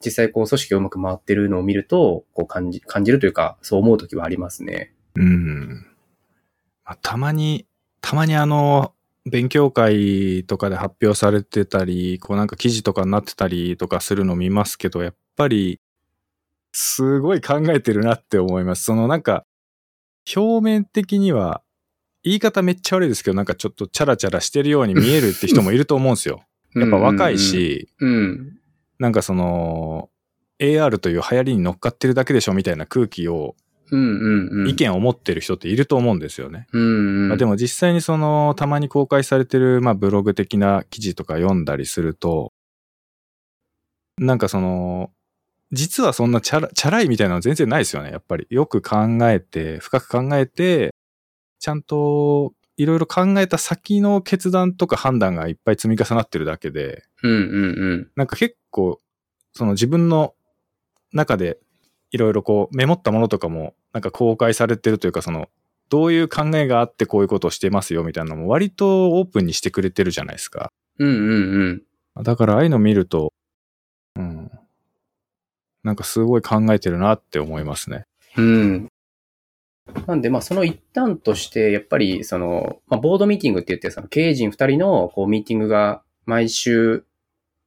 [0.04, 4.94] 実際こう組織がうまく回ってるのを見ると、こう感じ、感じるというか、そう思うときはありますね。
[5.14, 5.86] うん。
[6.84, 7.66] まあ、たまに、
[8.00, 8.94] たまにあの、
[9.26, 15.80] 勉強会とかで発表されてたり、こうなんか記事とかになってたりとかするの見ますけど、やっぱり、
[16.72, 18.84] すごい考えてるなって思います。
[18.84, 19.44] そのなんか、
[20.34, 21.62] 表面的には、
[22.22, 26.44] 言い方めっちゃ悪いですけど、なんかちょっとチャラチャラしてるように見えるって人もいると思うんですよ。
[26.74, 28.59] やっぱ若いし、うんうん。
[29.00, 30.10] なんかその、
[30.60, 33.56] AR という流行りに乗っかってるだけでしょみたいな空気を。
[33.92, 36.68] 意見を持ってる人っていると思うんですよね。
[36.72, 37.28] うんうん。
[37.30, 42.52] まあ、でも実際にその、たまに公開されてる、まあ、ブログ的な記事とか読んだりすると、
[44.16, 45.10] なんかその、
[45.72, 48.46] 実はそんなチャラ、チャラいみたいなの全然ないですよね、やっぱり。
[48.50, 50.94] よく考えて、深く考えて、
[51.58, 58.10] ちゃんと、いろいろ考えた先の決断とか判断がいっぱい積み重なってるだけで、うんうんうん。
[58.16, 58.98] なんか結構、
[59.52, 60.32] その自分の
[61.12, 61.58] 中で
[62.10, 65.48] いろいろこうメモったものとかもなんか公開されてるというかその
[65.90, 70.72] どういう考えがあってこういうことをしてますよみたいなのも割とオープンにしてくれてるじゃないですか。
[70.98, 71.82] うんうん
[72.16, 72.24] うん。
[72.24, 73.34] だからああいうの見ると、
[74.16, 74.50] うん。
[75.82, 78.04] なんかすごい考えてるなって思いますね。
[78.36, 78.89] うん。
[80.06, 87.04] なんで、まあ、その一端として、やっぱり、その、まあ、ボードミーティングって言って、その経営陣二人の、こう、ミーティングが毎週、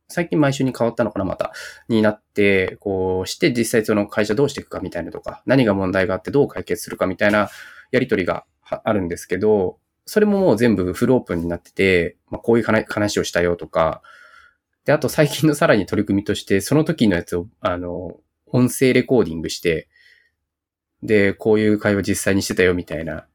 [0.09, 1.53] 最近毎週に変わったのかな、また、
[1.89, 7.49] になって、こう、して実際その会社どうしていくかみたいなとか、何が問題があってどう解決するかみたいな
[7.91, 8.45] やりとりが
[8.83, 14.01] あるんですけど、それももう全部フルオープンになってて、まあ、こういう話をしたよとか、
[14.85, 19.87] で、あと最近のさらに取り組みとして、その時のやつを、あの、音声レコーディングして、
[21.03, 23.27] で、こういう会話実際にしてたよみたいな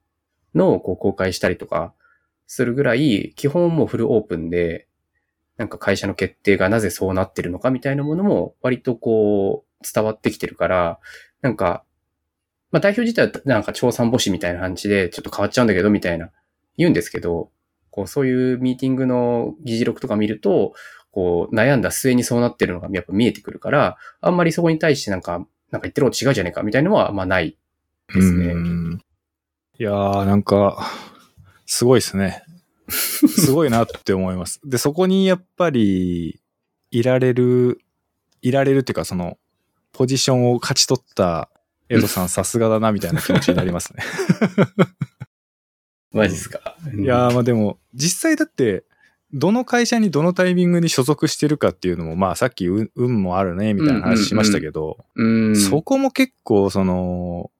[0.54, 1.92] のをこう公開したりとか
[2.46, 4.86] するぐらい、基本もフルオープンで、
[5.58, 10.98] なんか会社の決定がなぜそうなってるのかみたいなものも割とこう伝わってきてるから、
[11.42, 11.84] なんか、
[12.70, 16.30] まあ代表自体はなんか調査母子みたいな感じでちょっと変わっちゃうんだけどみたいな
[16.76, 17.50] 言うんですけど、
[17.90, 20.74] こうそういうミーティングの議事録とか見ると、
[21.10, 27.56] こう悩んだ末にそうなってるのがやっぱ見えてくるから、あんまりそこに対してなんか、なんか言ってること違うじゃねえかみたいなのはまあない
[28.14, 28.46] ですね。
[28.46, 29.02] うん
[29.80, 30.90] いやー、なんか、
[31.64, 32.42] すごいですね。
[32.88, 34.60] すごいなって思います。
[34.64, 36.40] で、そこにやっぱり、
[36.90, 37.80] いられる、
[38.42, 39.38] いられるっていうか、その、
[39.92, 41.48] ポジションを勝ち取った
[41.88, 44.02] エドさんさすがだなみたいな気持ちになりますね。
[46.10, 46.76] マジっすか？
[46.92, 48.84] いやー、まあでも、実際だって、
[49.32, 55.56] どの会社にどのタイミングに所属してるかっていうのも、まあさっき運運もあるね、みたいな話しましたけど、うん。
[55.56, 57.50] そこも結構、その、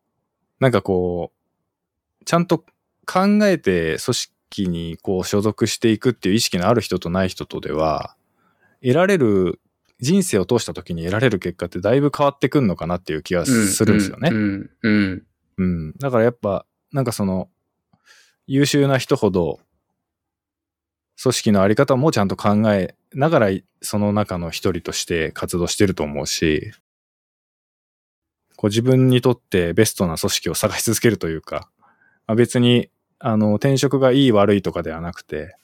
[0.60, 2.64] なんかこう、ちゃんと
[3.06, 8.16] 考えて組織にこう所属していくっていう意識のある人とない人とでは、
[8.82, 9.60] 得られる、
[10.00, 14.30] 人生を通した時に得られる結果ってだいぶ変わってくんのかなっていう気がするんですよね。
[14.32, 14.70] うん。
[14.80, 15.22] うん。
[15.56, 15.92] うん。
[15.98, 17.48] だからやっぱ、なんかその、
[18.46, 19.58] 優秀な人ほど、
[21.20, 23.48] 組織のあり方もちゃんと考えながら、
[23.82, 26.72] その中の一人として活動してると思うし、
[28.56, 31.68] こう自分にとってベストな組織を探し続けるというか、
[32.26, 35.56] まあ、別に、あの、転職がいい悪いとかではなくて、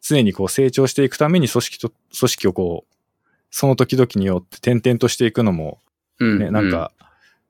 [0.00, 2.94] 常にこう成長していくために組織と、組織をこう、
[3.50, 5.78] その時々によって転々としていくのも、
[6.20, 6.38] うん。
[6.38, 6.92] ね、なんか、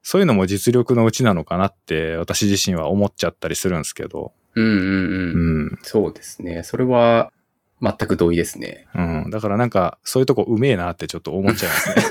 [0.03, 5.66] そういうのも実力のうちなのかなって私自身は思っちゃったりするんですけど、うんうんううん。
[5.66, 5.79] ん。
[5.83, 6.62] そうですね。
[6.62, 7.33] それは、
[7.81, 8.87] 全く同意ですね。
[8.94, 9.31] うん。
[9.31, 12.05] だからなんか、そういうとこうめえなってちょっと思っちゃいますね。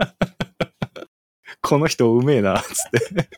[1.60, 3.28] この人うめえな、つって。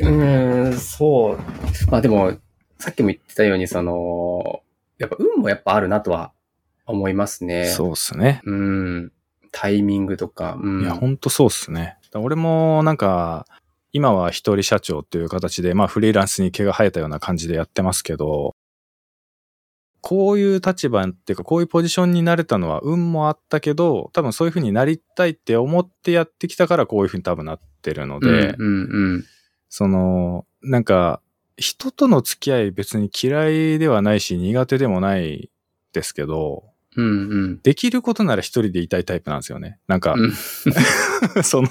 [0.00, 1.38] うーん、そう。
[1.90, 2.32] まあでも、
[2.78, 4.62] さっきも言ってたように、その、
[4.98, 6.32] やっぱ運もやっぱあるなとは
[6.86, 7.66] 思いますね。
[7.66, 8.40] そうっすね。
[8.44, 9.12] うん。
[9.52, 10.58] タイミングとか。
[10.60, 10.82] うん。
[10.82, 11.96] いや、ほんとそうっすね。
[12.14, 13.46] 俺もなんか、
[13.94, 18.54] 今は一人社長っていう形で、まあフリーランスに毛が生えたような感じでやってますけど、
[20.00, 29.24] こういう立場っていうか、こういうポジションになれたのは運もあったけど、多分そういう風になりたいって思ってやってきたからこういう風に多分なってるので、うんうんうん。
[29.68, 31.22] その、なんか、
[31.56, 35.50] 人との付き合い別に嫌いではないし苦手でもない
[35.92, 36.64] ですけど、
[36.96, 37.10] うんう
[37.46, 37.60] ん。
[37.62, 39.78] できることなら一人でいたいタイプなんですよね。
[39.86, 40.32] なんか、うん
[41.44, 41.68] その、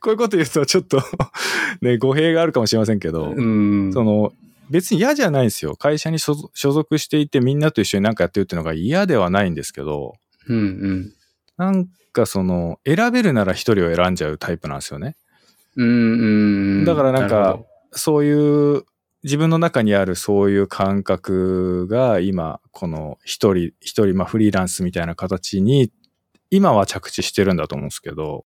[0.00, 1.02] こういうこと言うとちょっと
[1.82, 3.42] ね、語弊があるかもしれませんけど、う
[3.88, 3.92] ん。
[3.92, 4.32] その、
[4.70, 5.76] 別に嫌じゃないんですよ。
[5.76, 10.14] 会社に所所属していてみんなと一緒になんかやってるっていうのが嫌ではないんですけど、
[10.46, 11.12] うんうん。
[11.56, 15.16] なんかその、選べるなら一人を選んじゃうタイプなんですよね。
[15.76, 16.84] うんうん。
[16.84, 17.60] だからなんか
[17.92, 18.84] そういう、
[19.24, 25.90] 自分の中にあるそういう感覚が今、この一人、一人、まあフリーランスみたいな形に、
[26.50, 28.44] 今は着地してるんだと思うんですけど、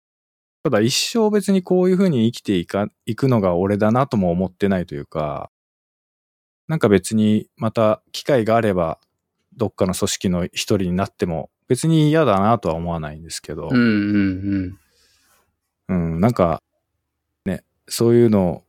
[0.63, 5.51] ただ一生別にこういう風に生きていか、いくのが俺だなとも思ってないというか、
[6.69, 8.99] なんか別にまた機会があれば、
[9.57, 14.79] どっかの組織の一人になっても別に嫌だなとは思わないんですけど、うんうん
[15.89, 16.15] うん。
[16.15, 16.65] うん、なんか、
[17.45, 18.65] ね、そういうの、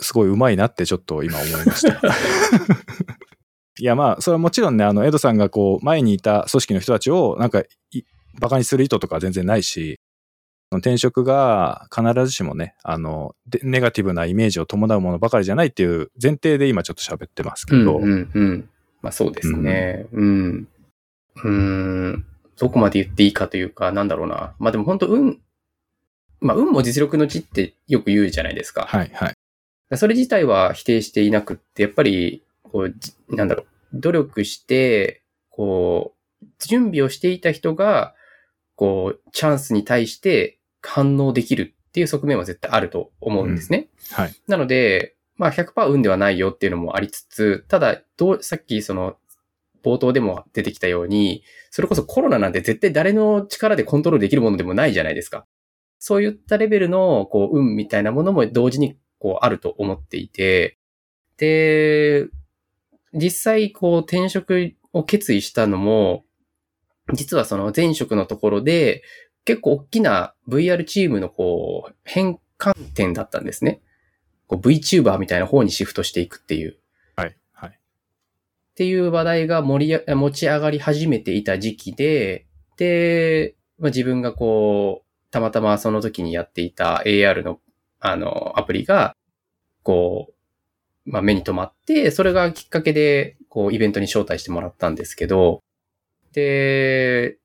[0.00, 2.00] すごい上手いなってちょっと今思いました。
[3.78, 8.02] いや、まあ、それはもちろんね、あの、エドさんがこう、前にいた組織の人たちを、なんかい、
[8.40, 10.00] バカにする意図とかは全然ないし、
[10.72, 18.68] 転職が必ずしもね、あの、でネガティブなイメージを伴うものばかりじゃないっていう前提で今ちょっと喋ってますけど、うんうんうん。
[19.02, 20.06] まあそうですね。
[20.12, 20.68] うん。
[21.44, 22.26] うん。
[22.58, 24.54] どこまで言っていいかというか、なんだろうな。
[24.58, 25.40] まあでも本当運、
[26.40, 28.86] まあ運も実力のちってよく言うじゃないですか。
[28.88, 29.96] はいはい。
[29.96, 38.14] それ自体は否定していなくって、やっぱり、こう、じなんだろう、努力して、こう、準備をしていた人が、
[38.76, 43.88] こう、チャンスに対して反応できるっっていう側面は絶対あると思うんですね。
[44.12, 44.34] はい。
[44.48, 49.16] なので、まあ100%運ではないよっていうのもありつつ、ただ、どう、さっきその、
[49.82, 55.46] 冒頭でも出てきたように、それこそコロナなんて絶対誰の力でコントロールできるものでもないじゃないですか。
[55.98, 60.76] そういったレベルの、こう、運みたいなものも同時に、こう、あると思っていて、
[61.38, 62.26] で、
[63.14, 66.26] 実際、こう、転職を決意したのも、
[67.12, 69.02] 実はその前職のところで、
[69.44, 73.80] 結構大きな VR チームのこう、変換点だったんですね。
[74.46, 76.76] こう VTuber みたいな方にシフトしていくっていう。
[77.14, 77.36] はい。
[77.52, 77.70] はい。
[77.70, 77.72] っ
[78.74, 82.46] ていう話題が盛りあ、持ち上がり始めていた時期で、
[82.76, 87.60] で、まあ、自分がこう、たまたまその時にやっていた AR の、
[88.00, 89.14] あの、アプリが、
[89.82, 90.32] こ
[91.06, 95.62] う、まあ、目に留まって、それがきっかけで、こう、イベントに招待してもらったんですけど、
[96.36, 97.38] で、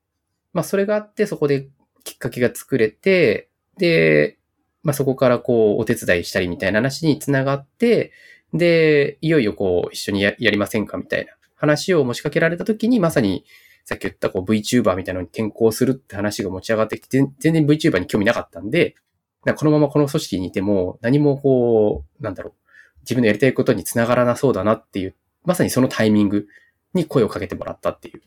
[0.52, 1.68] まあ、それがあって、そこで
[2.04, 4.38] きっかけが作れて、で、
[4.82, 8.12] まあ、そこからこう、お手伝いしたりみたいな話につながって、
[8.52, 13.46] で、いよいよこう、一緒にやりませんかみたいな話を持ちかけられた時に、まさに、
[13.84, 18.94] さっき言ったこう VTuber みたいなのに転校するって話が持ち上がってきて、全然 VTuber に興味なかったんで、
[19.46, 22.52] なんかこのままこの組織にいても、何もこう、なんだろう、
[23.00, 26.46] 自分のやりたいことにつながらなそうだなっていう、まさにそのタイミング
[26.94, 28.22] に声をかけてもらったっていう。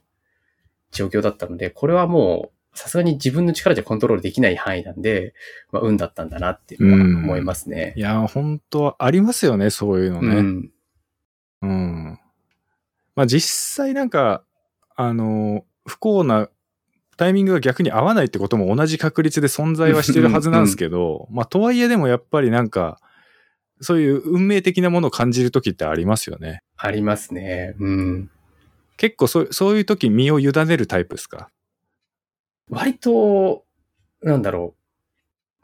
[0.95, 5.33] 状況だったので、これはもう、さすがに自分の力じゃコントロールできない範囲なんで、
[5.71, 7.93] まあ、運だったんだなっていうのは思いますね。
[7.95, 10.35] いやー、本当ありますよね、そういうのね。
[10.35, 10.71] うん。
[11.61, 12.19] うん。
[13.15, 14.43] まあ実際なんか、
[14.95, 16.49] あの、不幸な
[17.17, 22.99] タイミングが逆に合わないってことも同じ確率で存在はしてるはずなんですけど、まあとはいえでもやっぱりなんか、
[23.81, 26.61] そういう運命的なものを感じる時ってありますよね。
[26.77, 27.75] ありますね。
[27.79, 28.31] うん。
[28.97, 31.49] 結構そうそういう時身を委ねるタイプですか？
[32.69, 33.63] 割と、
[34.23, 34.73] なんだろ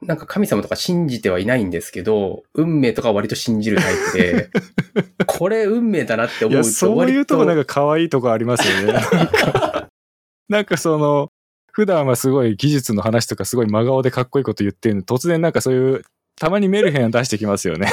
[0.02, 0.06] う。
[0.06, 4.50] なんか神様とか信じてはいないんですけど、運命とかは割と信じるタイプで、
[5.28, 8.94] これ運命だなって思うとそういうとこなんか、か可愛いとこありますよね。
[9.14, 9.90] なんか
[10.50, 11.32] なんかその、
[11.72, 16.04] 普段はすごい技術の話とかすごい真顔でかっこいいこと言ってるの突然なんかそういう、
[16.36, 17.88] たまにメルヘン出してきますよね。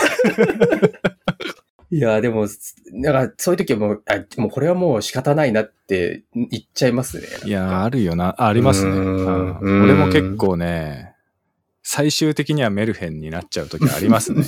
[1.90, 2.46] いや、でも、
[2.92, 7.26] なんかそういう時はもう、あ、もうこれはもう仕方ないなって言っちゃいますね。
[7.44, 8.28] いや、あるよな。
[8.38, 8.92] あありますね。
[8.92, 11.14] 俺も結構ね、
[11.82, 14.44] 最終的にはメルヘンになっちゃう時ありますね。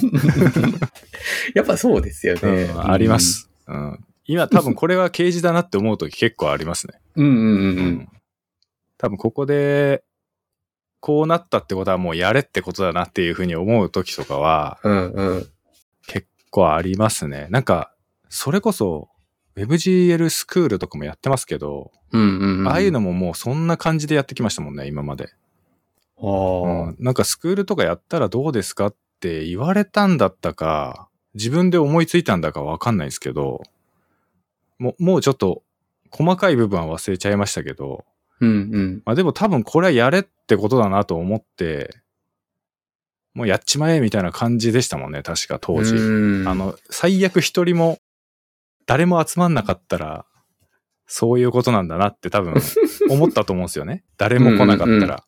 [1.54, 2.64] やっぱそうですよね。
[2.64, 3.18] うん、ありま。
[3.18, 3.48] す。
[3.66, 4.04] うん。
[4.26, 7.00] 今多分これは刑事だなって思う時結構ありますね。
[7.16, 7.44] うんうんうんう。
[7.44, 8.08] うんん
[8.98, 10.04] 多分ここで、
[11.00, 15.46] こうなったってことはもうやれってことだなっていうふうに思う時とかはうんうん。
[16.50, 17.46] 結構ありますね。
[17.50, 17.94] なんか、
[18.28, 19.08] それこそ
[19.54, 22.68] WebGL スクールとかもやってますけど、うんうんうん。
[22.68, 25.28] ああいうのももうそんな感じでやってきましたもんね、今まで。
[26.20, 33.62] ああうん、なんかスクールとかやったらどうですかって言われたんだったか、自分で思いついたんだかわかんないですけど、
[34.78, 35.62] もう、もうちょっと
[36.10, 38.04] 細かい部分は忘れちゃいましたけど、
[38.40, 39.02] うんうん。
[39.04, 42.00] まあでも多分これはやれってことだなと思って、
[43.34, 45.94] もうやっちまえみたいな感じでしたもんね、確か当時。
[45.94, 47.98] うんあ、の、最悪一人も、
[48.86, 50.26] 誰も集まんなかったら、
[51.06, 52.54] そういうことなんだなって多分
[53.10, 54.04] 思ったと思うんですよね。
[54.16, 55.24] 誰も来なかったら。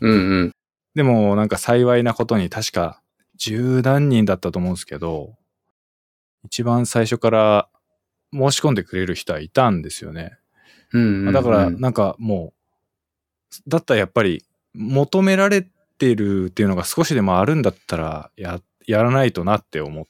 [0.00, 0.52] うんうん。
[0.94, 3.02] でもなんか幸いなことに確か
[3.36, 5.36] 十何人だったと思うんですけど、
[6.44, 7.68] 一番最初から
[8.32, 10.38] 申し込んでくれる人はいたんですよね。
[10.92, 11.32] うんうんうん。
[11.32, 12.54] だからなんかも
[13.66, 14.42] う、だったらやっぱり
[14.74, 20.06] 求められてるっていうのが少しでもあるんだったらや、やらないとなって思っ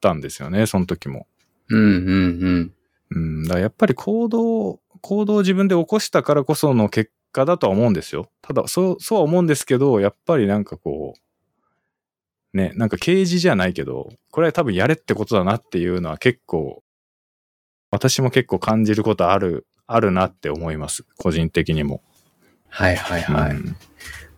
[0.00, 1.26] たんですよね、その時も。
[1.68, 2.74] うんうんうん。
[3.12, 8.30] うん、だからやっぱり行動、行動を自分で起こしたからこその結果だとは思うんですよ。
[8.42, 16.82] ただ、そう、そうは思うんですけど、やっぱりなんかこう、ね、なんか刑事じゃないけど、これは多分やれってことだなっていうのは結構、
[17.90, 21.04] 私も結構感じることある、あるなって思います。
[21.16, 22.02] 個人的にも。
[22.68, 23.50] はいはいはい。
[23.52, 23.76] うん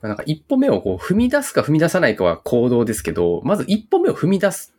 [0.09, 4.75] なんか一歩目をこう踏み出すか踏み出さないかは行動ですけど、まず一歩目を踏み出す。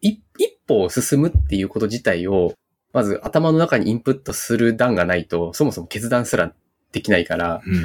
[0.00, 2.54] 一一歩を進むっていうこと自体を、
[2.92, 6.52] まず頭の中にインプットする段がないと、そもそも決断すら
[6.92, 7.74] できないから、やうん。
[7.74, 7.78] っ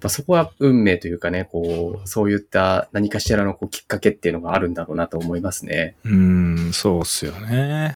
[0.00, 5.96] ぱそこは運命というかね、こう、そういった何かしらのこうきっかけっていうのがあるんだろうなと思いますね。
[6.04, 7.94] うーん、そうっすよね。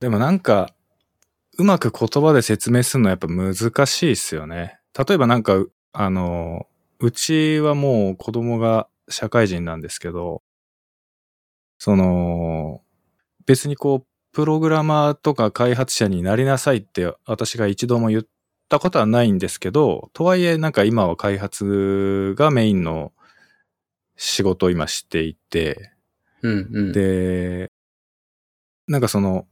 [0.00, 0.74] でもなんか、
[1.58, 4.78] うまく言葉で説明するのはやっぱ難しいっすよね。
[4.96, 6.66] 例えばなんか、あの、
[7.02, 10.40] うちはもう子供が社会人なんですけど、
[11.78, 12.80] その、
[13.44, 18.22] 別にこう、プログラマーとか開発者になりなさいって私が一度も言っ
[18.68, 23.12] たことはないんですけど、とはいえなんか今は開発がメインの
[24.16, 25.90] 仕事を今していて、
[26.42, 26.92] うんうん。
[26.92, 27.68] で、
[28.86, 29.48] なんかその、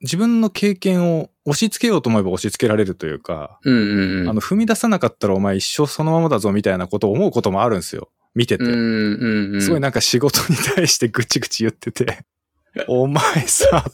[0.00, 4.28] 自分の経験を押し付けようと思えば押し付けられるというか、うんうんうん。
[4.28, 8.10] あの、踏み出さなかったらお前一生そのままだぞみたいなことを思うこともあるんですよ。
[8.34, 8.64] 見てて。
[8.64, 9.62] うんうんうん。
[9.62, 12.24] すごいなんか仕事に対してぐちぐち言ってて、
[12.86, 13.84] お前さ、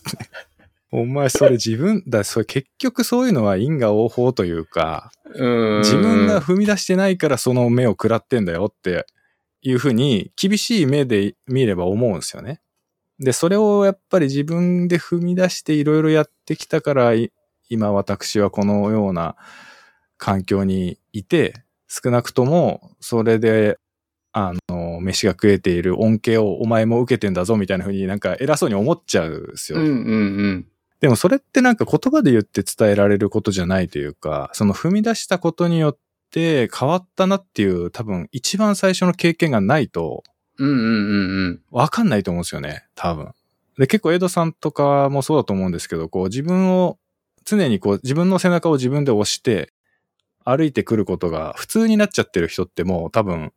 [0.90, 9.06] お前それ自分だ、それ結局そういうのは因果応報というか、うん、自分が踏み出してないからその目を食らってんだよって
[9.62, 12.60] いうふうに厳しい目で見れば思うんですよね。
[13.18, 17.32] で、それをやっぱり自分で踏み出していろいろやってきたから、い
[17.68, 19.36] 今私はこのような
[20.16, 23.78] 環境にいて、少なくともそれで、
[24.32, 29.78] あの、飯が食えている恩恵をお前も受けてんだぞみたいなふうになんか偉そうに思っちゃうんですよ。
[29.78, 29.94] うんうんう
[30.48, 30.66] ん。
[31.00, 35.98] でもそれってなんか言葉で言って伝えられることじゃないというか、その踏み出したことによっ
[36.30, 40.24] て変わったなっていう多分一番最初の経験がないと
[40.58, 41.60] うんうんうんうん。
[41.70, 43.32] わかんないと思うんですよね、多分。
[43.78, 46.98] で、結構エドさんとかもそうだと思うんですけど、こう自分を、
[47.44, 49.72] 常にこう自分の背中を自分で押して
[50.44, 53.52] 歩いてくることが普通になっちゃってる人ってもう多分、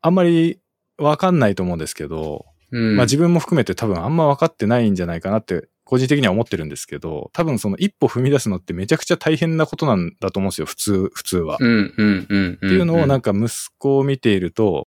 [0.00, 0.60] あんまり
[0.98, 11.56] わかんないと思うんですけど、うん、まあ自分も含めて多分あんま分かってないんじゃないかなって個人的には思ってるんですけど、多分その一歩踏み出すのってめちゃくちゃ大変なことなんだと思うんですよ、普通、普通は。
[11.56, 14.88] っていうのをなんか、か息子を見ていると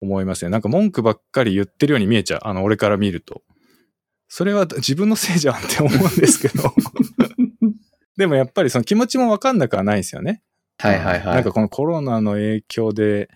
[0.00, 0.50] 思いますね。
[0.50, 2.40] なんか文句ばっかり言ってるように見えちゃう。
[2.44, 3.42] あの、俺から見ると。
[4.28, 6.74] それは自分のせいじゃんって思うんですけど。
[8.16, 10.42] でもやっぱりその気持ちもわかんなくはないんですよね。
[10.78, 11.34] はいはいはい。
[11.36, 13.28] なんかこのコロナの影響で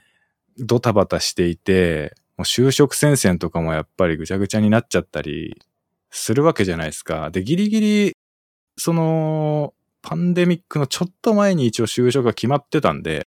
[0.58, 5.60] ドタバタしていて、もう就職戦線とかもやっぱりぐちゃぐちゃになっちゃったり
[6.10, 7.30] するわけじゃないですか。
[7.30, 8.16] で、ギリギリ、
[8.76, 13.26] その、パンデミックのちょっと前に一応就職が決まってたんで、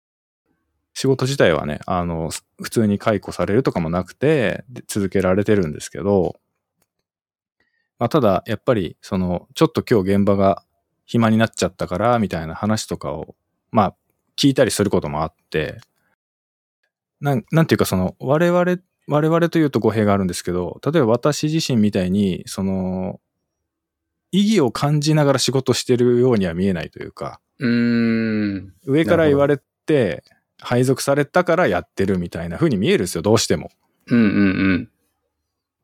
[0.93, 2.31] 仕事自体はね、あの、
[2.61, 6.37] 普通に解雇されるとかもなくて、で続けられてるんですけど、
[7.99, 10.63] まあ、ただ、やっぱり、その、ちょっと今日現場が
[11.05, 13.35] 暇になっちゃったから、みたいな話とかを、
[13.71, 13.97] まあ、
[14.37, 15.81] 聞いたりすることもあって、
[17.21, 18.77] なん、なんていうかその、我々、
[19.09, 23.21] 我々というと語弊があるんですけど、例えば私自身みたいに、その、
[24.31, 28.75] 意義を感じながら仕事してるようには見えないというか、うーん。
[28.85, 30.23] 上から言われて、
[30.61, 33.71] 配属されたからやってるみたいな風に見えるんですよ、どうしても。
[34.07, 34.29] うんうんう
[34.75, 34.91] ん。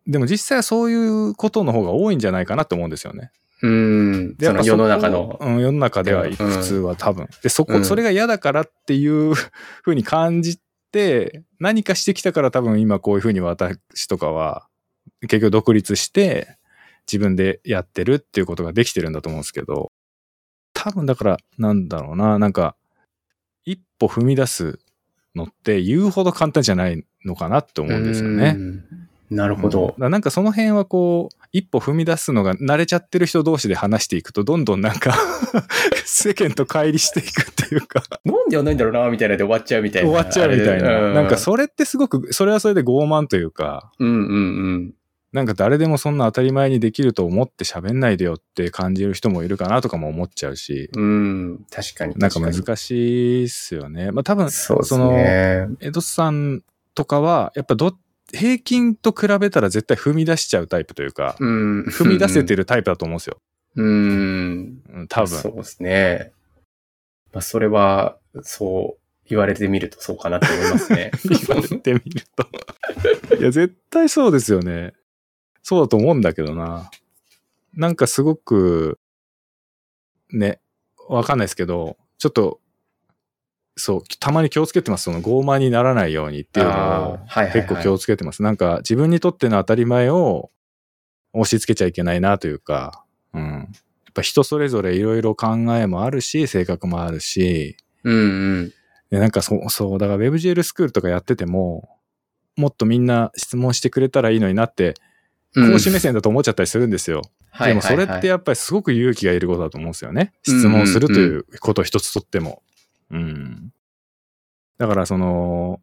[0.07, 3.31] でも実際はそういうことの方が多いんじゃないかなって思うんですよね。
[3.63, 4.37] うーん。
[4.39, 7.29] 世の中のうん、世の中ではうん普通は多分。
[7.43, 9.35] で、そこ、うんそれが嫌だからっていう
[9.83, 10.59] 風に感じ
[10.93, 13.79] て、何かしてきたから多分今こういう風に私
[14.09, 14.67] とかは、
[15.23, 16.59] 結局独立して、
[17.07, 19.93] 自分でやってるっていうことができてるんだと思うんですけど、
[20.73, 22.77] 多分だから、なんだろうな、なんか、
[23.65, 24.79] 一歩踏み出す
[25.35, 28.61] のって言うほど簡単じゃないのかなって思うんですよねう。
[28.61, 28.85] ん。
[29.35, 29.95] なるほうんだどか。
[29.99, 35.15] らなんかその辺はこう、一歩踏み出すのが慣れちゃってる人同士で話していくと、どんどんなんか
[36.05, 40.09] 世間と乖離していくっていうか、なんでやんないんだろうな、みたいなで終わっちゃうみたいな。
[40.09, 41.13] 終わっちゃうみたいな。
[41.13, 44.19] なんかそそれってすごく、それはそれで傲慢というか、うんうんう
[44.79, 44.95] ん。
[45.33, 51.65] なんか誰でもそんな当たり前にできると思って喋んないでよって感じる人もいるかなとかも思っちゃうし、うん。
[51.71, 52.15] 確かに。
[52.17, 54.11] なんか確難しいっすよね。
[54.11, 55.69] まあ多分、そうですそのね。
[55.81, 56.63] エドさん
[56.95, 57.97] とかは、やっぱど、
[58.33, 61.83] 平均と比べたら絶対踏み出しちゃうタイプというか、うん。
[61.85, 63.39] 踏み出せてるタイプだと思うんですよ。
[63.77, 64.83] うん。
[64.89, 65.29] うん、多分。
[65.29, 66.33] そうですね。
[67.33, 71.11] まあ、それは、そう言われてみるとそうかなと思いますね。
[71.25, 72.49] 言われてみると。
[73.39, 74.95] いや、絶対そうですよね。
[75.63, 76.91] そうだと思うんだけどな。
[77.75, 78.99] なんかすごく、
[80.31, 80.61] ね、
[81.09, 82.61] わかんないですけど、ちょっと、
[83.77, 85.05] そう、たまに気をつけてます。
[85.05, 87.19] その傲慢にならないようにっていうのを
[87.53, 88.43] 結構気をつけてます。
[88.43, 90.51] なんか自分にとっての当たり前を
[91.33, 93.43] 押し付けちゃいけないなというか、うん。
[93.43, 93.61] や
[94.11, 98.19] っぱ人それぞれいろいろ考えもあるし、性格もあるし、うんう
[98.63, 98.73] ん。
[99.11, 101.89] で、なんかそう、そう、だから WebGL スクールとかやってても、
[102.57, 104.95] もっとみんな質問してくれたらいいのになって、
[105.57, 107.23] うん講師目線だと思っちゃったりするんですよ。
[107.51, 110.33] はいでもそれってやっぱりすごく勇気がいることだと思うんですよね。
[110.43, 112.64] 質問するということを一つとっても。
[113.11, 113.73] うん。
[114.79, 115.81] だからその、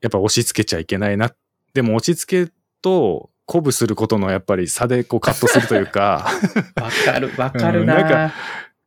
[0.00, 1.32] やっぱ押し付けちゃいけないな。
[1.74, 6.26] でも押し付けと鼓舞することのやっぱり差でこうカットするというか、
[6.80, 8.02] わかる、わかるな。
[8.02, 8.32] うんなん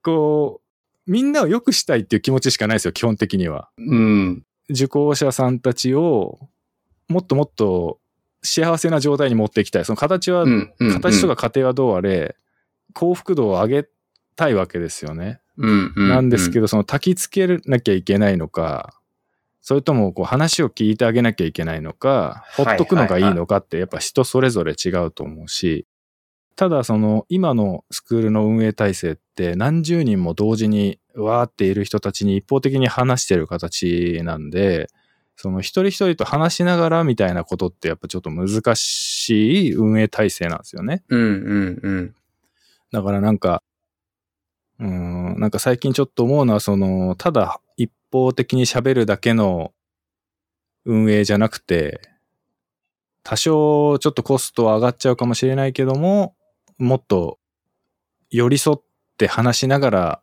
[0.01, 0.61] こ
[1.07, 3.70] う、みんなを良くしたいっていう気持ちしかないですよ、基本的には。
[3.78, 4.43] うん。
[4.70, 6.39] 受講者さんたちを
[7.07, 7.99] もっともっと
[8.41, 9.86] 幸せな状態に持っていきたい。
[9.86, 10.74] その形は、うん。
[10.80, 12.36] うん形とか過程はどうあれ、
[12.93, 13.88] 幸福度を上げ
[14.36, 15.41] たいわけですよね。
[15.58, 16.62] なんですけど。
[16.62, 18.99] ど、その焚きつけなきゃいけないのか、
[19.62, 25.88] それともこう話を聞いてあげなきゃいけないのか、ほっとくのがいいのかってやっぱ人それぞれ違うと思うし、
[26.56, 34.88] ただその今のスクールの運営体制って何十人も同時にわーっている人たちに一方的に話してる形なんで、
[35.36, 41.03] その一人一人と話しながらみたいなことってやっぱちょっと難しい運営体制なんですよね。
[41.10, 42.16] うんうんうん。
[42.91, 43.62] だからなんか、
[44.80, 49.74] うーん、なんか最近ちょっと思うのは、その、ただ一方的に喋るだけの
[50.86, 52.02] 運営じゃなくて、
[53.24, 56.36] 多少ちょっとコストは上がっちゃうかもしれないけども、
[56.78, 57.40] もっと
[58.30, 58.82] 寄り添っ
[59.18, 60.22] て話しながら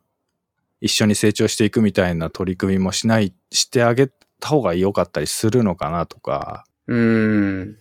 [0.80, 4.08] 一緒に成長していくみたいな取り組みもしない、してあげ
[4.40, 7.78] た方が良かったりするのかなとか、うーん。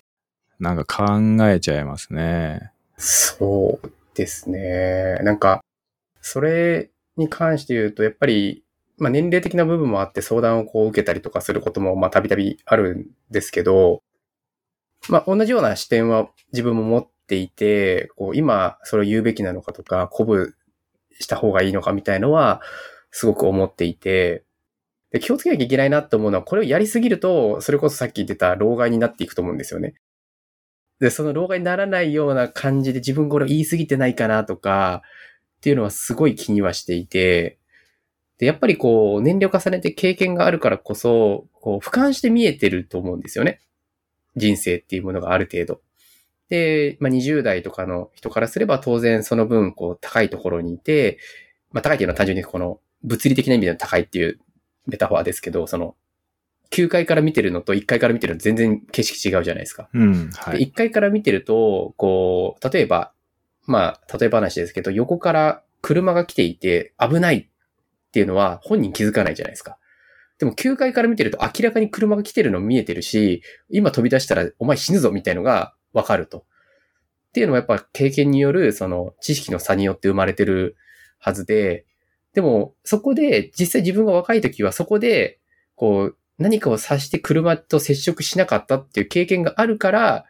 [0.60, 2.72] なんか考えちゃいますね。
[2.98, 5.16] そうですね。
[5.24, 5.64] なんか、
[6.22, 8.64] それに関して言うと、やっぱり、
[8.98, 14.04] まあ年齢的な部分もあって相談をこう受けたりとかすることも、まあたびたびあるんですけど、
[15.10, 20.54] まあ同じような視点は自分も持っていて、こう今それを言うべきなのかとか、鼓舞
[21.20, 22.62] した方がいいのかみたいのは、
[23.12, 24.46] すごく思っていて、
[25.12, 29.96] で気をつけなきゃいけないなと思うのは、これをやりすぎると、それこそさっき言ってた老害になっていくと思うんですよね。
[31.02, 35.02] で、その老害にならないような感じで自分これ言い過ぎてないかなとか、
[35.62, 37.60] っていうのはすごい気にはしていて、
[38.40, 43.62] で、やっぱりこう、年齢を重ねて経験があるからこそ、こう、俯瞰して見えてると思うんですよね。
[44.36, 45.82] 人生っていうものがある程度。
[46.50, 51.20] で、まあ、20代とかの人からすれば当然その分、こう、高いところにいて、
[51.72, 54.40] まあ、高いっていうのは単純にこの、物理的な意味での高いっていう
[54.88, 55.96] メタファーですけど、その、
[56.72, 59.88] 9階から見てるのと1階から見てるの全然景色違うじゃないですか。
[59.94, 60.70] うん、はでい。
[60.70, 63.14] 1階から見てると、こう、例えば、
[63.66, 67.48] まあ、例え話ですけど、横から車が来ていて危ないっ
[68.12, 69.78] ていうのは本人気づかないじゃないですか。
[70.40, 76.40] でも9階から見てると明らかに車が来てるの見えてるし、今飛び出したらお前死ぬぞみたいのがわかると。
[76.40, 76.44] っ
[77.34, 80.76] ていうのはやっぱ経験によるその知識の差によって生まれてる
[81.20, 81.86] はずで、
[82.34, 85.40] でもそこで実際自分が若い時はそこで
[85.76, 90.26] こう何かを指して車と接触しなかったっていう経験があるから、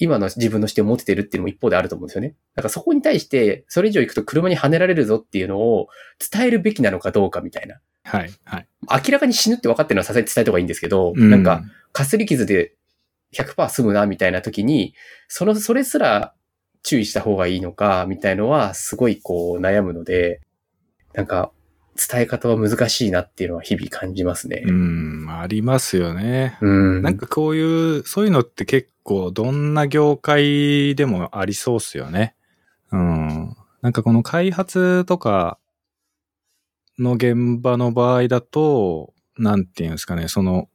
[0.00, 2.34] 今の自分の視点を持ててるっていうのも一方であると思うんですよね。
[2.56, 5.88] だからそこに対して、それ以上行くと車に跳ねられるぞっていうのを
[6.32, 7.80] 伝えるべきなのかどうかみたいな。
[8.02, 8.30] はい。
[8.44, 8.66] はい。
[9.06, 12.74] 明らかに死ぬって分かってるのはさすがに伝えた方がいいんですけど、うなんか、、かすり傷で
[13.34, 14.94] 100%済むなみたいな時に、
[15.28, 16.32] その、それすら
[16.82, 20.40] 注意した方がいいのか、みたいのはすごいこう悩むので、
[21.12, 21.52] なんか、
[21.96, 24.62] 伝え方は難しいなっていうのは日々感じますね。
[24.66, 26.56] うん、ありますよね。
[26.62, 27.02] うん。
[27.02, 32.36] なんかこういう、そういうのって結構どんな業界でもありそうっすよね。
[32.92, 33.56] うん。
[33.82, 35.58] なんかこの開発とか
[36.96, 40.68] の現場の場合だと、なんていうんですかね、その、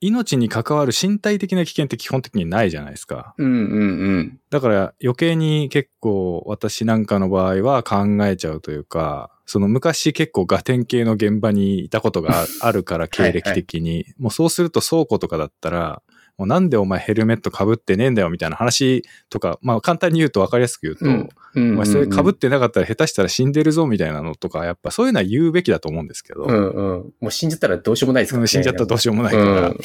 [0.00, 3.34] 命に関わる身体的な危険って基本的にないじゃないですか。
[3.36, 4.40] うんうんうん。
[4.50, 16.02] だから余計に結構私なんかの場合は考えちゃうというか、その昔結構ガテン系の現場にいたことがああるから経歴的に、もうそうすると倉庫とかだったら、
[16.38, 27.12] もうなんでお前ヘルメット被ってねえんだよみたいな話とか、まあ簡単に言うと分かりやすく言うと、うんうんお前それ被ってなかったら下手したら死んでるぞみたいなのとか、やっぱそういうのは言うべきだと思うんですけど、うんうん。
[27.20, 28.46] もう死んじゃったらどうしようもないですからね。
[28.46, 29.78] 死んじゃったらどうしようもないから、うん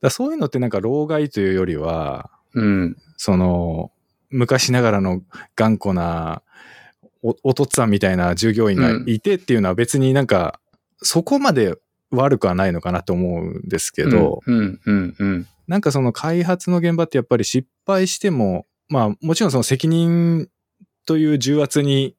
[0.00, 2.96] だそういうのってなんか老害というよりは、うん。
[3.16, 3.90] その、
[4.30, 5.22] 昔ながらの
[5.56, 6.42] 頑固な
[7.22, 10.60] お、おとっつぁんみたいな従業員がいてっていうのは別になんか、
[11.02, 11.76] そこまで
[12.10, 15.46] 悪くはないのかなと思うんですけど、うんうんうん。
[15.66, 20.48] なんかその開発の現場ってやっぱり失敗しても、まあもちろんその責任
[21.04, 22.16] という重圧に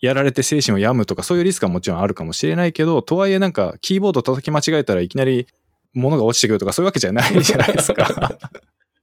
[0.00, 5.46] やられて精神を病むとかそういうリスクはもちろんあるかもしれないけど、とはいえなんかキーボード叩き間違えたらいきなり
[5.94, 8.38] 物が落ちてくるとかそういうわけじゃないじゃないですか。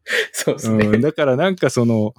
[0.34, 1.00] そうですうん、ね。
[1.00, 2.14] だからなんかその、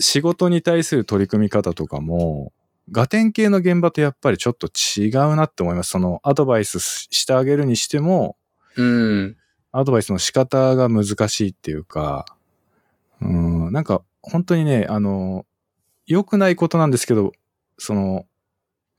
[0.00, 2.52] 仕事に対する取り組み方とかも、
[2.90, 5.90] ガテン系の現場とやっぱりちょっと違うなって思います。
[5.90, 8.36] そのアドバイスしてあげるにしても、
[8.76, 9.36] うん。
[9.72, 12.26] アドバイスの仕方が難しいっていうか、
[13.20, 15.46] うん、なんか本当にね、あの、
[16.06, 17.32] 良くないことなんですけど、
[17.78, 18.26] その、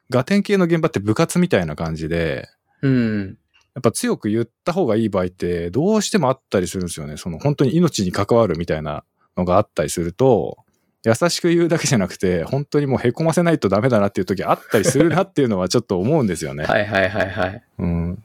[0.10, 2.48] ガテン系の現場って部活みたいな感じで、
[2.82, 3.38] うん。
[3.76, 7.18] やっぱ強く言った方がいい場合ってどうしてもあったりするんですよね。
[7.18, 9.04] その本当に命に関わるみたいな
[9.36, 10.65] のがあったりすると、
[11.06, 16.64] 優しく言うだけじゃなくて、本当にもう凹ませないとダメだなっていう時あったりするなっていうのはちょっと思うんですよね。
[16.66, 17.64] はいはいはいはい。
[17.78, 18.24] うん。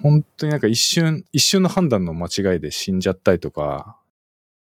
[0.00, 3.98] 本当になんか一瞬、一瞬の判断の間違いで死んじゃったりとか、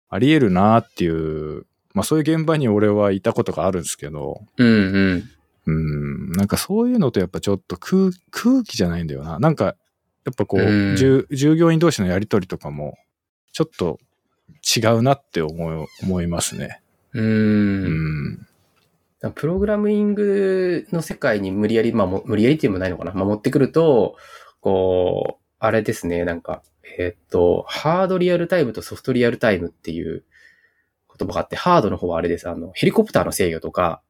[0.09, 4.71] あり得るなっていう、まあそういう現場に俺はいたことがあるんですけど、うんう
[5.15, 5.30] ん。
[5.67, 9.38] うん、なんかそういうのとやっぱちょっと空空気じゃないんだよな。
[9.38, 9.75] なんか
[10.25, 12.97] やっぱこう、うん従従業員同士のやりとりとかも、
[13.51, 13.99] ちょっと
[14.75, 16.82] 違うなって思い思いますね。
[17.14, 17.22] う。
[17.22, 18.47] うんん。
[19.36, 23.12] プログラミングの世界に無理やり、まあ、も無理やりっていうのもないのかな。
[23.14, 24.16] まあ、持ってくると、
[24.62, 26.64] こう、あれですね、なんか、
[26.97, 30.24] えーっと、ハードリアルタイムとソフトリアルタイムっていう
[31.18, 32.49] 言葉があって、ハードの方はあれです。
[32.49, 34.01] あの、ヘリコプターの制御とか、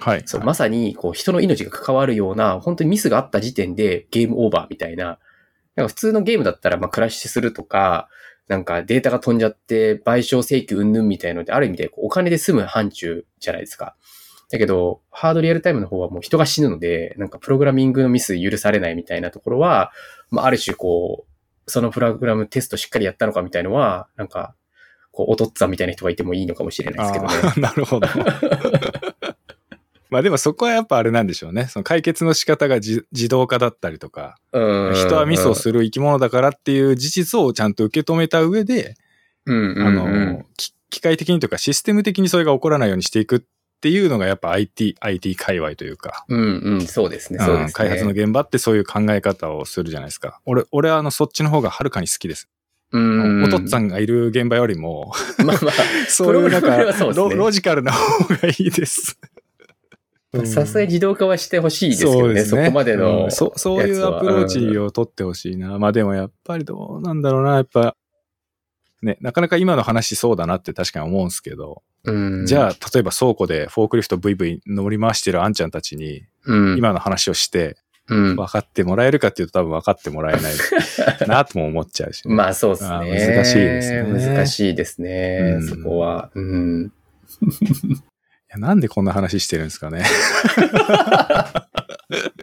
[0.00, 0.22] はい。
[0.24, 5.18] そう、まさに、こう、人の命が関わるような、本当にミスがあった時点でゲームオーバーみたいな、
[5.76, 8.08] なんか普通のゲームだったら、まあ、クラッシュするとか、
[8.50, 13.94] なんかデータが飛んじゃって賠償請求云々みたいので、ある意味でお金で済む範疇じゃないですか。
[14.50, 19.92] だけど、ハードリアルタイムの方はもう人が死ぬので、なんかプログラミングのミス許されないみたいなところは、
[20.32, 24.56] まあ、ある種こう、そのプログラムテストしっかりやったのかみたいのは、なんか、
[25.12, 27.62] こう、おとっつぁんみたいな人がいてもいいのかもしれないですけどね。
[27.62, 28.08] なるほど。
[30.10, 31.66] まあでもそこはやっぱあれなんでしょうね。
[31.66, 38.96] その解決の仕方が自自動化だったりとか、うん人はミスをする生き物だからっていう事実をちゃんと受け止めた上で、
[39.46, 43.40] うんうんうん、あの、き機械的にというかシステム的にそれが起こらないようにしていくっ
[43.80, 47.64] ていうのがやっぱ IT、IT 界隈というか、うんうん、そうですね、そうですね。
[47.64, 50.40] うん開発の現場ってそういう考え方をするじゃないですか。
[50.44, 52.48] 俺、俺はあの、そっちの方がはるかに好きです。
[52.92, 53.44] うん。
[53.44, 55.72] おとっつぁんがいる現場よりも、まあま
[56.08, 56.84] そういうなんかね
[57.14, 59.18] ロ、ロジカルな方がいいです。
[60.32, 63.26] あ、さすがに自動化はしてほしいですけどね、そこまでうの。
[63.26, 65.78] んそそういうアプローチを取ってほしいな。
[65.78, 67.56] まあでもやっぱりどうなんだろうな。
[67.56, 67.96] やっぱ、
[69.02, 77.76] ね、なかなか今の話そうだなって確かに思うんですけど、うん、じゃあ、例えば倉庫でフォークリフトブイブイ乗り回してるあんちゃんたちに、うん、今の話をして、
[78.08, 80.52] うん、分かってもらえるかっていうと多分分かってもらえない
[81.28, 82.34] なとも思っちゃうし、ね。
[82.34, 83.10] まあそうですあね。
[83.10, 84.02] ー難しいですね
[84.34, 86.30] 難しいですね、うんそこは。
[86.34, 86.92] うん。
[88.50, 90.04] いやなんでこんな話してるんですかね。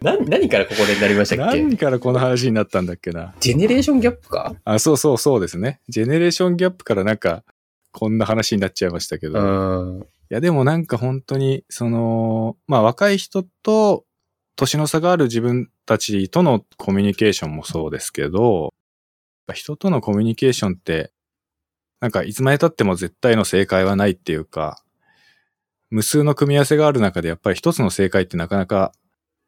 [0.01, 1.61] な何からここでなりましたっけ？
[1.61, 3.35] 何からこの話になったんだっけな。
[3.41, 4.55] ジェネレーションギャップか？
[4.63, 5.81] あ、そうそうそうですね。
[5.89, 7.43] ジェネレーションギャップからなんか、
[7.91, 9.39] こんな話になっちゃいましたけど。
[9.41, 10.01] うん。
[10.01, 14.05] いや、でもなんか本当に、その、まあ若い人と
[14.55, 18.73] 年の差がある自分たちとのコミュニケーションもそうですけど、
[19.53, 21.11] 人とのコミュニケーションって、
[21.99, 24.81] なんかいつまで経っても絶対の正解はないっていうか、
[25.89, 28.91] 無数の組み合わせがある中でやっぱり一つの正解ってなかなか、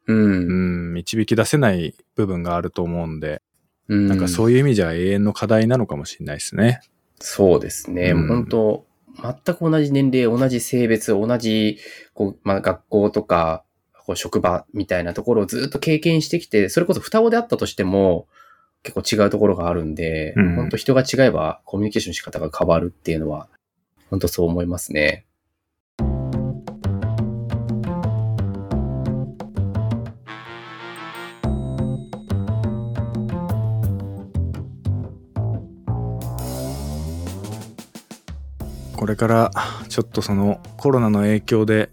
[0.06, 0.12] う。
[0.12, 3.42] うんん、導き出せない部分があると思うんで、
[3.88, 4.08] うん。
[4.08, 6.80] なんかそういう意味じゃ永遠の課題なのかもしれないですね。
[7.20, 8.12] そうですね。
[8.12, 8.86] うん本当
[9.22, 11.78] 全く同じ年齢、同じ性別、同じ、
[12.14, 13.64] こう、まあ、学校とか、
[14.06, 18.26] こう職場みたいなところをずっと経験してきて、それこそ双子であったとしても、
[18.82, 23.48] 結構違うところがあるんで、うん本当人が違えばコミュニケーションの仕方が変わるっていうのは、
[24.08, 25.26] 本当そう思いますね。
[39.00, 39.50] これから
[39.88, 41.88] ちょっとそのコロナの影響で、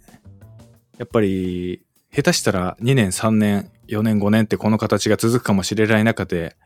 [0.97, 1.81] やっぱり
[2.13, 6.57] 下手したら2年、3年、4年、5年ってこの形が続くかもしれない中で、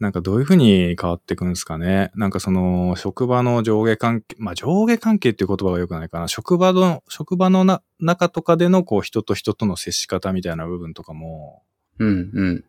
[0.00, 2.10] なんかどういうふうに変わっていくんですかね？
[2.14, 6.28] なんかその職場の上下関係、まあ上下関係っていう言葉が良くないかな。
[6.28, 11.62] 職場の、職場のな中とかでのこう人と人との接し方みたいな部分とかも
[11.98, 12.64] うん、うん。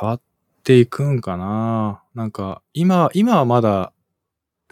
[0.00, 0.20] 変わっ
[0.64, 2.02] ていくんかな。
[2.14, 3.92] なんか今、今はまだ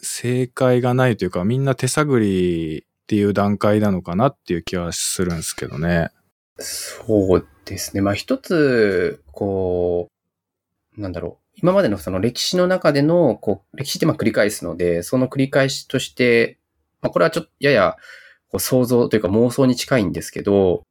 [0.03, 6.11] 正解がないというかみんな手探りっていう段階なのかなっていう気はするんですけどね。
[6.59, 8.03] そうですね。
[8.03, 10.09] まあ一つ、こ
[10.97, 11.59] う、なんだろう。
[11.63, 16.59] 今までのその歴史の中での、こう、歴史ってまあ繰り返すので、その繰り返しとして、
[17.01, 17.97] まあこれはちょっとやや
[18.49, 20.83] こう想像というか妄想に近いんですけど、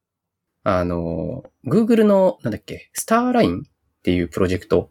[0.63, 3.61] あの、Google の、なんだっけ、スターラインっ
[4.03, 4.89] ていうプロジェクト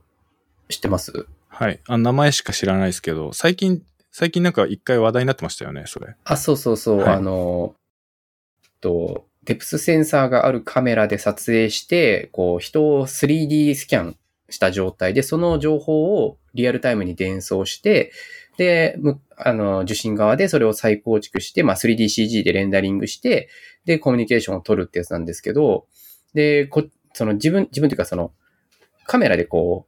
[0.69, 1.27] 知ってます？
[1.49, 1.81] はい。
[1.89, 3.83] あ、名前しか知らないですけど、最近、
[4.19, 6.17] 最近なんか一回話題になってましたよね、それ。
[6.25, 7.77] あ、そうそうそう、はいあの、
[8.81, 14.17] と、デプスセンサーがあるカメラで撮影して、こう、人を 3D スキャン
[14.51, 18.11] した状態で、その情報をリアルタイムに伝送して、
[18.57, 23.49] で、むあの、受信側でそれを再構築して、まあ、3DCG でレンダリングして、
[23.85, 25.87] で、コミュニケーションを取るってやつなんですけど、
[26.35, 28.33] で、こ、その自分、自分というかその、
[29.07, 29.87] カメラでこ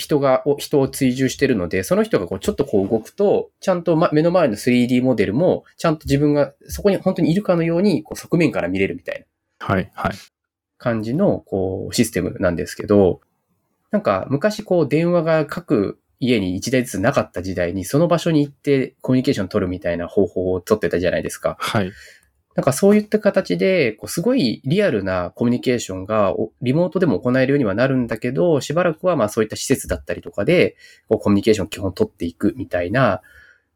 [0.00, 9.24] 人が、お人を追従してるので、その人がこうちょっとこう動くと、ちゃんと、ま、目の前の 3D モデルも、ちゃんと自分がそこに本当にいるかのように、こう側面から見れるみたい
[9.60, 10.12] なはい、はい。
[10.78, 13.20] 感じの、こう、システムなんですけど、
[13.90, 21.56] なんか、昔こう、電話が各家に一台ずつなかった時代に、その場所に行ってコミュニケーション取るみたいな方法を取ってたじゃないですか。
[21.60, 21.92] はい。
[22.60, 30.76] なんかそういった形で、こうすごいリアルなコミュニケーションがリモートでも行えるようにはなるんだけど、しばらくはまあそういった施設だったりとかで、
[31.08, 33.22] こうコミュニケーションを基本取っていくみたいな、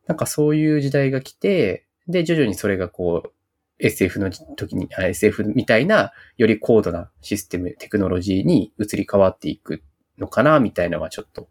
[0.07, 3.32] なんかそういう時代が来て、で、徐々にそれがこう、
[3.78, 9.82] SF の時に、SF みたいな、より高度なシステム、テクノロジーに移り変わっていく
[10.18, 11.49] のかな、みたいなのはちょっと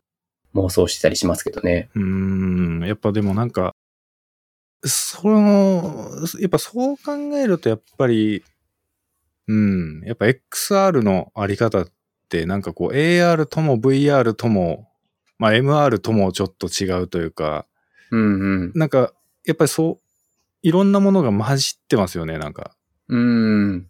[0.53, 1.89] 妄想したりしますけどね。
[1.95, 3.73] うん、やっぱでもなんか、
[4.86, 6.09] その、
[6.39, 8.43] やっぱそう考えるとやっぱり、
[9.47, 11.88] うん、やっぱ XR のあり方っ
[12.29, 14.89] てなんかこう AR とも VR とも、
[15.38, 17.65] まあ MR ともちょっと違うというか、
[18.11, 18.71] うんうん。
[18.75, 19.13] なんか
[19.45, 20.03] やっぱりそう、
[20.61, 22.75] いろんなものが混じってますよね、なんか。
[23.09, 23.88] うん。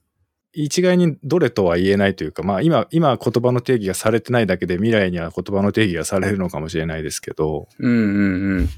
[0.53, 8.69] 一概にどれとは言えないというか、まあ今、今は言葉の定義がされてないだけで未来には言葉の定義がされるのかもしれないですけど、うんうんうん。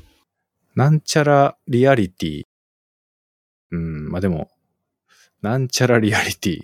[0.75, 2.43] なんちゃらリアリティ。
[3.71, 4.49] うん、まあでも、
[5.41, 6.61] なんちゃらリアリティ。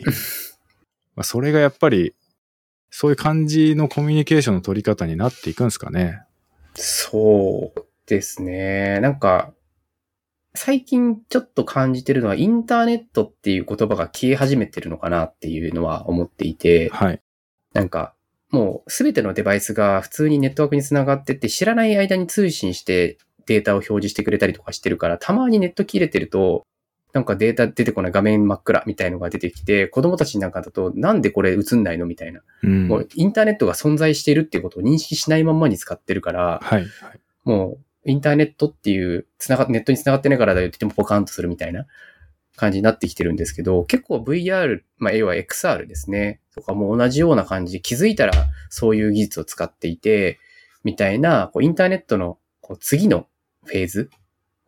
[1.15, 2.13] まあそれがやっぱり、
[2.89, 6.23] そういう感じのコミュニケーションの取り方になっていくんですかね。
[6.75, 8.99] そうですね。
[8.99, 9.53] なんか、
[10.55, 17.21] 最近ちょっと感じてるのは、インターネットっていう言葉が消え始めてるのかなっていうのは思っていて、はい。
[17.73, 18.13] なんか、
[18.49, 23.17] もうすべてのデバイスが普通にネットワークにつながってって、知らない間に通信して
[23.51, 26.63] データを表示してくれたりとかしてるから、たまにネット切れてると、
[27.13, 32.41] なんかデータ出てこない画面真っ暗みたいのが出てきて、子供たちなんかだと、なんでこれ映んないのみたいな。
[32.63, 32.87] うん。
[32.87, 36.81] もうインターネットが存在しているっていうことを認識しないまんまに使ってるから、はい。
[36.81, 36.89] はい。
[37.43, 41.85] もうインターネットっていう、つなが、ネットに繋がってないからだよって言ってもポカンとするみたいな
[42.55, 46.39] 感じになってきてるんですけど、結構 VR、まあ、要は XR ですね。
[46.55, 48.33] とかも同じような感じで気づいたら
[48.69, 50.39] そういう技術を使っていて、
[50.83, 53.27] みたいな、こうインターネットのこう次の
[53.65, 54.09] フェーズ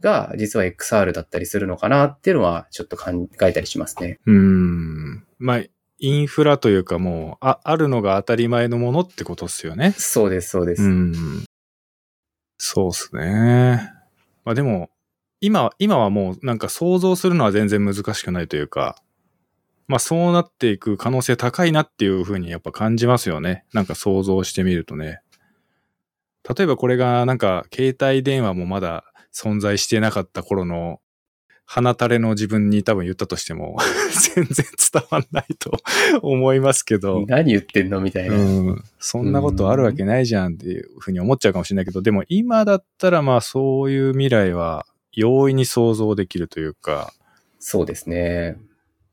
[0.02, 4.20] が実は XR だったりするのかなっていうのはちょっと考えたりしますね。
[4.26, 5.26] うーん。
[5.40, 5.62] まあ、
[6.00, 9.94] インフラというかもう、あ、あるのが当たり前のものってことっすよね。
[9.98, 10.84] そうです、そうです。
[10.84, 11.46] うん。
[12.58, 13.92] そうっすね。
[14.44, 14.90] まあでも、
[15.40, 18.98] 今、今はもうなんか想像するのは全然難しくないというか、
[19.88, 23.66] まあそうなっていく可能性高いなっていうふうにやっぱ感じますよね。
[23.74, 25.22] なんか想像してみるとね。
[26.48, 31.00] 例えばこれがなんか携帯電話もまだ存在してなかった頃の
[31.66, 33.78] 鼻垂れの自分に多分言ったとしても
[34.36, 35.72] 全然伝わんないと
[36.22, 37.26] 思いますけど。
[37.28, 38.36] 何言ってんのみたいな。
[38.36, 47.14] うん、そんなことあるわけないじゃんっていうふうに思っちゃうかもしれないけど、でも今だったらまあそういう未来は容易に想像できるというか、
[47.60, 48.58] そうですね。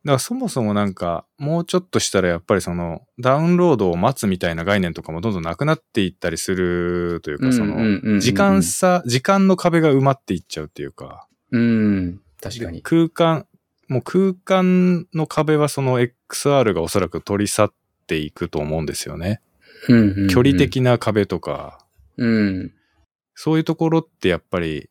[0.05, 12.21] だからそもそもなんかもうちょっとしたらやっぱりそのダウンロードを待つみたいな概念とかもどんどんなくなっていったりするというか、その時間差、時間の壁が埋まっていっちゃうっていうか、うん。
[12.41, 12.83] 確かでに。
[12.83, 13.47] 空間、
[13.89, 17.73] もう空間の壁はその XR がおそらく取り去っ
[18.07, 19.41] ていくと思うんですよね。
[19.89, 20.57] うんうんうん距離。
[20.57, 21.85] 的な壁とか、
[22.17, 22.73] うん。
[23.35, 24.90] そういうところってやっぱり、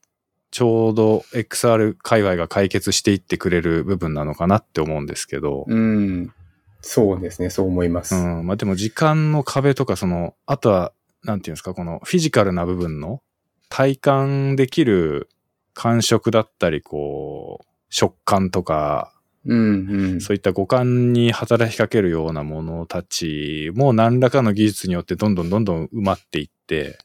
[0.52, 6.34] ちょうど XR 界隈が解決していってくれる部分なのかなって思うんですけど、うん。
[6.82, 8.16] そうですね、そう思います。
[8.16, 10.94] うん、まあでも時間の壁とか、その、あとは、
[11.24, 13.22] なんていうんですか、このフィジカルな部分の
[13.68, 15.30] 体感できる
[15.74, 19.14] 感触だったり、こう、食感とか、
[19.46, 20.22] うん、うん。
[20.22, 26.98] そういった五感に働きかけるようなものたちも何らかの技術によってどんどんどんどん埋まっていって、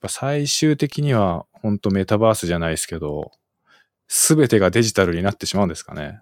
[0.00, 3.32] ぱ最終的には本当メタバースじゃないですけど、
[4.08, 6.20] すべてがデジタルになってしまうんですかね。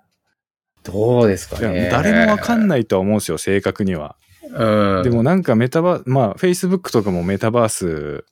[0.82, 1.88] どうですかね。
[1.90, 4.16] 誰もわかんないとは思うんですよ、正確には。
[4.50, 5.02] うん。
[5.02, 8.24] でもなんかメタバーまあ Facebook とかもメタバース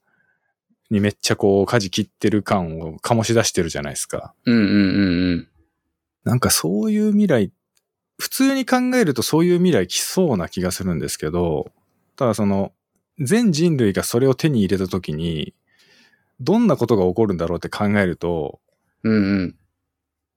[0.90, 4.34] にめっちゃこう舵切ってる感を醸し出してるじゃないですか。
[4.44, 5.48] うんうんうんうん。
[6.24, 7.50] なんかそういう未来、
[8.18, 11.70] 普通に考えるとそういう未来来そうな気がするんですけど、
[12.16, 12.72] ただその、
[13.18, 15.54] 全人類がそれを手に入れた時に、
[16.40, 18.60] どんなことが起こるんだろうって考えると、
[19.04, 19.56] うんうん。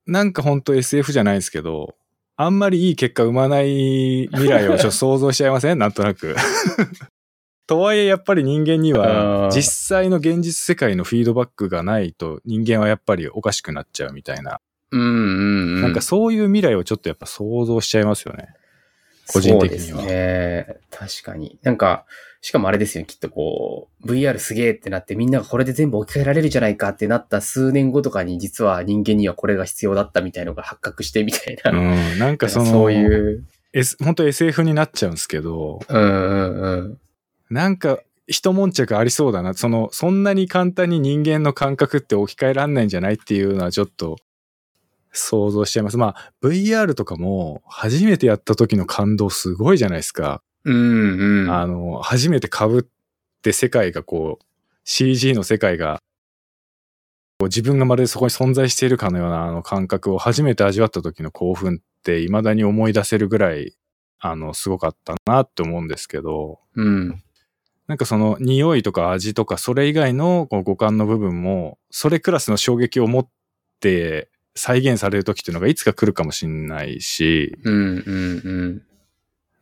[0.07, 1.95] なんかほんと SF じゃないですけど、
[2.37, 5.79] あんまりいい結果生まない未来をちょっと想像しちゃいません？
[5.79, 6.35] なんとなく。
[7.67, 14.59] とはいえやっぱり人間にあはー実際の現実世界のフィードバックがないと人間はやっぱりおかしくなっちゃうみたいな。
[14.91, 15.11] うんうんう
[15.79, 15.81] ん。
[15.81, 18.49] なんかそういう未来をちょっとやっぱ想像しちゃいますよね。
[19.27, 20.77] 個人的にはそうですね。
[20.91, 21.57] 確かに。
[21.63, 22.05] なんか、
[22.45, 31.71] しかもあれですよ、きっとこう、VR すげえってなってみんながこれで全部置き換えられるじゃないかってなった数年後とかに実は人間にはこれが必要だったみたいのが発覚してみたいな。
[31.71, 31.73] う
[32.15, 32.19] ん。
[32.19, 33.43] なんかその、そういう。
[33.73, 36.99] S、本当 SF になっちゃうんですけど、うんうんうん。
[37.49, 39.55] なんか一悶着ありそうだな。
[39.55, 44.17] その、そんなに簡単に人間の感覚って置き換えらんないんじゃないっていうのはちょっと
[45.13, 45.97] 想像しちゃいます。
[45.97, 50.43] まあ、VR とかも、初めてやった時の感動すごいじゃないですか。
[50.65, 51.51] うんうん。
[51.51, 52.83] あの、初めて被っ
[53.41, 54.45] て世界がこう、
[54.83, 55.99] CG の世界が、
[57.39, 63.75] こう自分がまるでそこに存在しているかのようなあの感覚を初めて味わった時の興奮って未だに思い出せるぐらい、
[64.19, 67.21] あの、すごかったなって思うんですけど、うん。
[67.87, 73.27] なんかその匂いとか味とかそれ以外のこう五感の部分も、それクラスの衝撃を持っ
[73.79, 78.81] て再現される時っていうのがいつか来るかもしれないし、うんうんうん。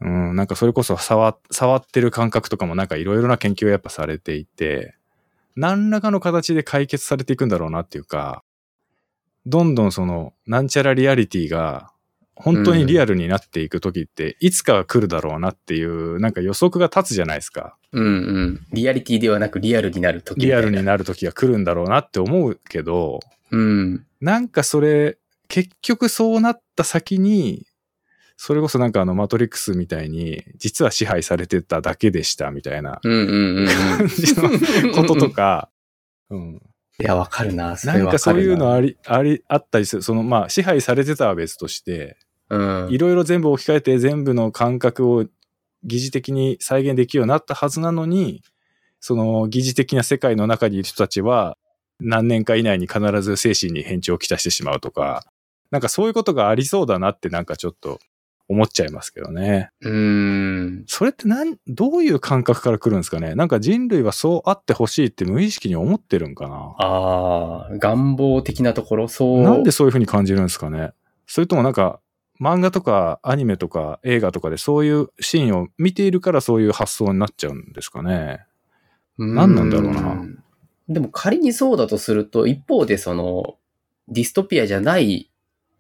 [0.04, 4.96] うん、なんかそれこそ触触ってる感覚とかもなんかいろいろな研究がやっぱされていて、
[5.56, 8.44] 何らかの形で解決されていくんだろうなっていうか、
[9.46, 11.92] どんどんその、なんちゃらリアリティが、
[12.36, 17.78] 本当にリアルになっていく時って、いつかは来るだろうなっていう、なんか予測が立つじゃないですか。
[17.92, 18.68] うんうん。
[18.74, 23.20] リアリティではなくリアルになる時リアルになる時が来るんだろうなって思うけど、
[23.52, 24.06] うん。
[24.20, 27.68] なんかそれ、結局そうなった先に、
[28.36, 33.00] それこそなんかあのマトリックスみたいに、実は支配されてただけでしたみたいな。
[33.04, 35.70] 感じのこととか、
[36.30, 36.62] うん。
[37.00, 37.76] いや、わかるな。
[37.78, 40.02] そなれわかるんかそういうのあり、あり、あったりする。
[40.02, 42.18] そのまあ支配されてたは別として、
[42.50, 42.90] うん。
[42.92, 45.26] いろいろ全部置き換えて全部の感覚を
[45.84, 48.42] 疑似的に再現できるようになったはずなのに、
[49.00, 51.58] その疑似的な世界の中にいる人たちは
[52.00, 55.26] 何年か以内に必ず精神に変調をきたしてしまうとか、
[55.72, 58.00] なんかそういうことがありそうだなってなんかちょっと
[58.54, 59.72] 思っちゃいますけどね。
[59.82, 59.92] うー
[60.82, 60.84] ん。
[60.88, 63.36] それってなん、どういう感覚から来るんですかね？
[63.36, 66.76] なんか人類はそうあってほしいって無意識に思ってるんかな？
[66.78, 69.42] ああ、願望的なところ、そう。
[69.44, 70.94] なんでそういう風に感じるんですかね？
[71.26, 72.00] それともなんか、
[72.42, 78.46] 漫画とかアニメとか映画とかでそういうシーンを見ているからそういう発想になっちゃうんですかね？
[79.18, 80.44] 何なんだろうなうん。
[80.90, 83.56] でも仮にそうだとすると、一方でその、
[84.10, 85.32] ディストピアじゃない、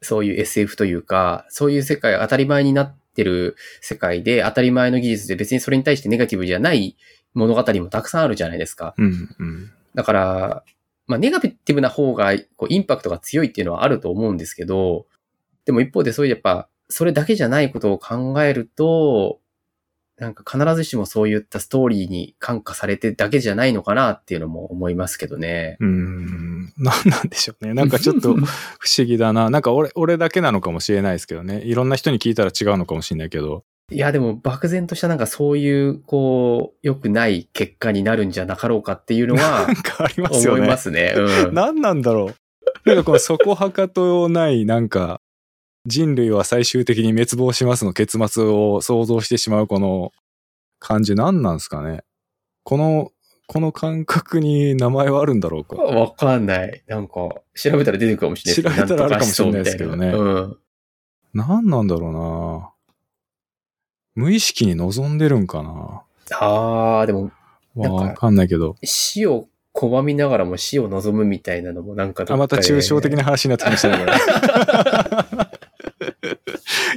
[0.04, 6.95] そういう SF というか、そういう世界、当たり前になってる世界で、当たり前の技術で別にそれに対してネガティブじゃない
[7.34, 8.93] 物語もたくさんあるじゃないですか。
[8.97, 9.72] うん、うん。
[9.95, 10.64] だから、
[11.08, 15.06] まあ、ネガティブな方が、こう、インパクトが強いっていうのはあると思うんですけど、
[15.66, 19.39] でも一方でそういうやっぱ、それだけじゃないことを考えると、
[20.20, 25.78] なんか必ずしもそういったストーリーに感化されてだけじゃないのかなっていうのも思いますけどね。
[25.80, 27.74] うーん、なんなんでしょうね。
[27.74, 28.36] なんかちょっと
[28.80, 29.49] 不思議だな。
[29.49, 31.61] なんか俺、俺だけなのかもしれないですけどね。
[31.61, 33.64] いろんな人に聞いたら違うのかもしれないけど。
[33.91, 40.59] いや、でも漠然としたなんかそういう、こう、良くない結果になるんじゃなかろうかっていうのは なんかありますよね。
[40.59, 41.14] 思いますね。
[41.16, 41.53] うん。
[41.55, 42.32] 何なんだろ
[42.86, 42.89] う。
[42.89, 45.20] なんかこのそこはかとない、なんか、
[45.86, 50.11] 人類は最終的に滅亡しますの結末を想像してしまうこの
[50.79, 52.03] 感じ何なんですかね。
[52.63, 53.11] この、
[53.47, 55.75] この感覚に名前はあるんだろうか。
[55.75, 56.84] わかんない。
[56.88, 57.13] なんか、
[57.55, 60.57] 調べたら出てくるかもしれない調べたらあるかもしれないですけどねうん。
[61.34, 62.69] 何なんだろうな
[64.15, 66.03] 無意識に望んでるんかな
[66.38, 67.31] ああ、でも、
[67.75, 68.75] わかんないけど。
[68.84, 75.53] 死を拒みながらも死を望むみたいなのもなんかどあ、また抽象的な話になってきましたね、これ。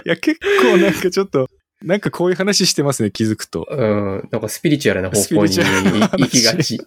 [0.06, 1.50] いや、結構なんかちょっと、
[1.82, 3.66] なんかこういう話してますね、気づくと。
[3.68, 4.28] うん。
[4.30, 6.80] なんかスピリチュアルな方向に行きがち。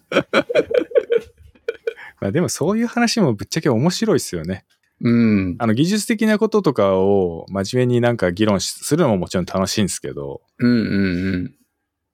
[2.18, 4.64] まあでもそういう話もぶっちゃけ面白いですよね。
[5.02, 5.56] うん。
[5.58, 11.54] あの技術的なこととかを真面目になんか議論しするのももちろん楽しいんですけど、うんうんうん。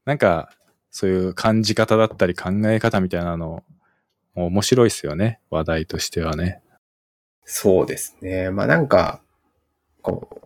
[0.07, 0.51] なんか
[0.91, 3.63] そういう感じ方だったり考え方みたいなの
[4.35, 5.39] も面白いですよね。
[5.51, 6.63] 話題としてはね。
[7.45, 8.51] そうですね。
[8.51, 9.21] まあなんか、
[10.03, 10.46] こう、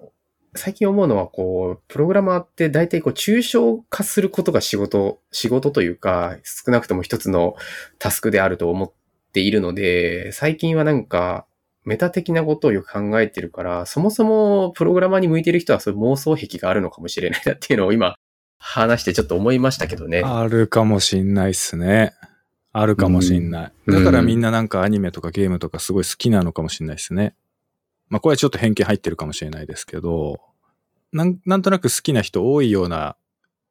[0.55, 7.55] 最近思うのはこう、プログラマーって大体こう、抽象化することが仕事、仕事というか、少なくとも一つの
[7.99, 8.93] タスクであると思っ
[9.33, 11.47] ているので、最近はなんか、
[11.85, 18.17] メタ的なことをよく考えてるから、そもそもプログラマーに向いてる人はそういう妄想癖があるのかもしれないなっていうのを今、
[18.59, 20.23] 話してちょっと思いましたけどね。
[20.25, 22.13] あるかもしんないっすね。
[22.73, 23.73] あるかもしんない。
[23.87, 27.35] うんだからみんななんかアニメとかゲームとかすごい好きなのかもしんないですね。
[28.11, 30.41] まあこれはちょっと偏見入ってるかもしれないですけど、
[31.13, 33.17] なんなんとなく好きな人多いような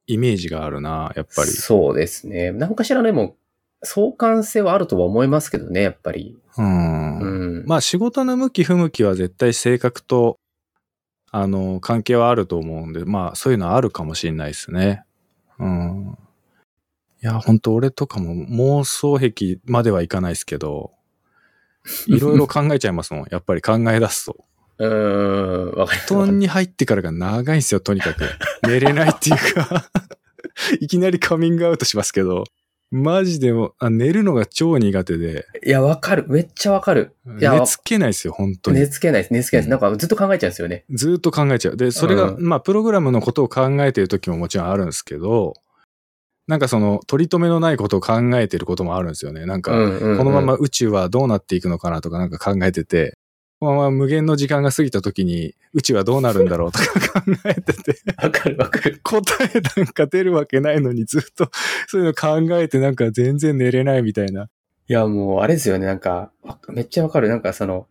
[0.08, 1.52] イメージがあるな、やっぱり。
[1.52, 2.52] そうですね。
[2.52, 3.36] なんかしらでも、
[3.84, 6.38] 相関性はあるとは思いますけどね、やっぱり。
[6.58, 7.20] うん。
[7.20, 7.66] うん。
[7.66, 10.38] まあ仕事の向き不向きは絶対性格と、
[11.32, 15.04] あの、関係はあると思うんで、まあそういうのはあるかもしれないですね。
[15.60, 16.18] うん。
[17.22, 18.34] いや、本当俺とかも
[18.80, 20.92] 妄想癖まではいかないですけど、
[22.07, 23.25] いろいろ考えちゃいますもん。
[23.30, 24.38] やっぱり考え出すと。
[24.80, 26.13] うーん、わかります。
[26.13, 28.23] 布団に入ってからが長いんですよ、とにかく。
[28.67, 29.89] 寝れないっていうか、
[30.80, 32.45] いきなりカミングアウトしますけど、
[32.91, 36.25] マジでもあ寝るのが超苦手で、いや、わかる。
[36.27, 37.13] めっちゃわかる。
[37.39, 38.88] いや寝つけないですよ、本当に寝。
[38.88, 39.34] つけないです。
[39.34, 39.75] 寝つけないです。
[39.75, 40.86] うんなんかずっと考えちゃうんですよね。
[40.89, 41.77] ずーっと考えちゃう。
[41.77, 45.53] で、それが、うまあ、プログラムのことを考えてる時ももちろんあるんですけど、
[46.50, 49.45] なんかその、取り留めのないことを考えてることもあるんですよね。
[49.45, 49.78] なんか、こ
[50.24, 53.20] のまま宇宙はどうなっていくのかなとかなんか考えてて、
[53.60, 59.00] このまま無限の時間が過ぎた時に宇宙はどうなるんだろうとか考えてて、わかるわかる。
[59.04, 61.52] 答えなんか出るわけないのにずっと
[61.88, 64.45] そういうの考えてなんか全然寝れないみたいな。
[64.88, 65.86] いや、もう、あれですよね。
[65.86, 67.30] なんか、わめっちゃわかる。
[67.30, 67.86] なんか、その、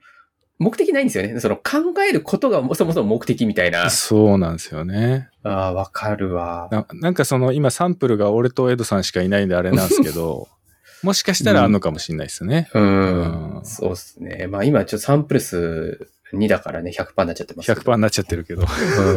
[0.59, 1.39] 目的ないんですよね。
[1.41, 3.89] その、考えることがそもそも目的みたいな。
[3.91, 5.29] そうなんですよね。
[5.45, 6.69] ああ、わかるわ。
[6.73, 10.49] ななんかその今サンプルが俺とエドさんしかいないんであれなんですけど、
[11.05, 12.69] もしかしたらあんのかもしれないですね。
[12.75, 13.59] うん。
[13.59, 14.49] うんそうですね。
[14.49, 17.81] まあ今、ちょっとサンプル数2だからね、100%になっちゃってますけど。
[17.81, 18.62] 100%になっちゃってるけど。
[18.62, 18.64] う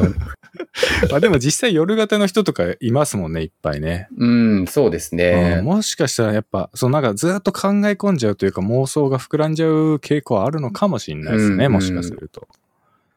[0.06, 0.16] ん
[1.10, 4.08] まあでも実際夜型の人とかいますもんね、いっぱいね。
[4.18, 5.62] うん、そうですうんね。
[5.62, 12.48] もしかしたらやっぱ、そのなんかずっと考え込んじゃうというか妄想が膨らんじゃう傾向はあるのかもしれないですね、うんもしかすると。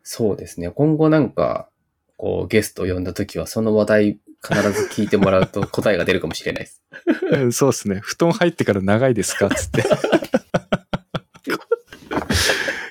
[0.03, 0.71] そうですね。
[0.71, 1.69] 今後なんか、
[2.17, 6.83] こう、ゲストを呼んだときは、その話題必ず聞いてもらうと答えが出るかもしれないです。
[7.33, 8.01] うんそうですね。
[8.03, 9.85] 布団入ってから長いですかつって。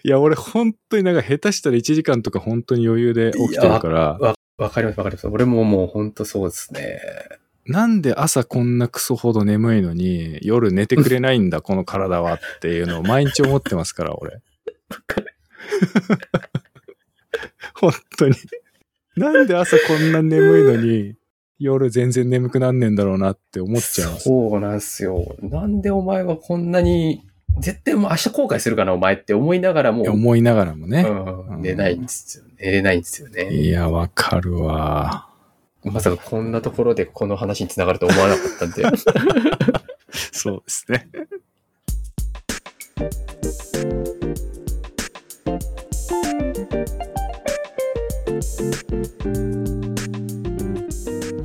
[0.04, 5.28] いや、俺本当になんか下手したら1時間とか本当に余裕で起きてるから、わ、わかりますわかります。
[5.28, 7.00] 俺ももう本当そうですね。
[7.66, 14.42] なんで朝こんなクソほど眠いのに夜寝てくれないんだ、 この体はっていうのを毎日思ってますから、俺。
[17.76, 18.36] 本当に。
[19.16, 21.16] なんで朝こんな眠いのに
[21.60, 24.24] 夜全然眠くなんねんだろうなって思っちゃいます。
[24.26, 25.38] そうなんですよ。
[25.42, 27.26] なんでお前はこんなに、
[27.60, 31.02] 絶対もう明日後悔するかな、お前って思いながらもう、思いながらもね。
[31.02, 32.44] うん、寝ないんですよ。
[32.60, 33.54] 寝れないんですよね。
[33.54, 35.28] いや、わかるわ。
[35.84, 38.84] まさかこんなところでこの話につながると思わなかったんで。
[40.32, 41.10] そうですね。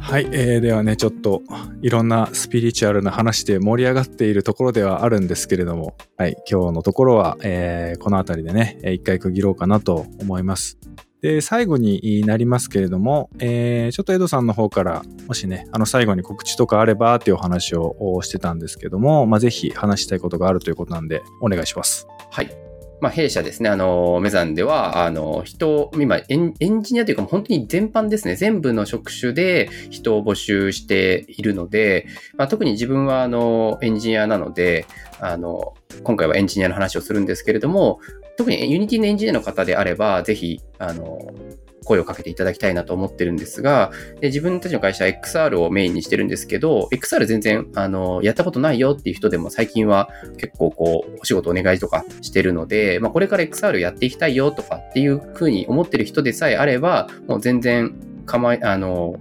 [0.09, 1.42] はい、えーではね、ちょっと
[1.82, 10.78] いろんなスピリチュアルな話で盛り上がっているところではあるんですけれども、はい、今日のところは、えーこの辺りでね、一回区切ろうかなと思います。
[11.20, 22.06] で、最後になりますけれども、えーちょっとエドさんの方から、もしね、あの最後に告知とかあればっていうお話をしてたんですけども、まあ、ぜひ話したいことがあるということなんで、お願いします。
[22.30, 22.67] はい。
[23.01, 34.86] まあ、弊社ですね、あの、メザンでは、あの、人、今エン、エンジニアというか、本当に全般ですね、全部の職種で人を募集しているので、まあ、特に自分は、あの、エンジニアなので、
[35.20, 38.01] あの、今回はエンジニアの話をするんですけれども、
[38.36, 41.18] 特に Unity のエンジニアの方であれば、ぜひ、あの、
[41.85, 50.09] 声をかけていただきたいなと思ってるんですが、で自分たちの会社は XR をメインにしてるんですけど、XR 全然、あの、やったことないよっていう人でも最近は
[50.39, 57.95] 結構こう、お仕事お願いとかしてるので、まあ、これから XR やっていきたいよとかっていうふうに思ってる人でさえあれば、もう全然
[58.26, 59.16] 構い、あの、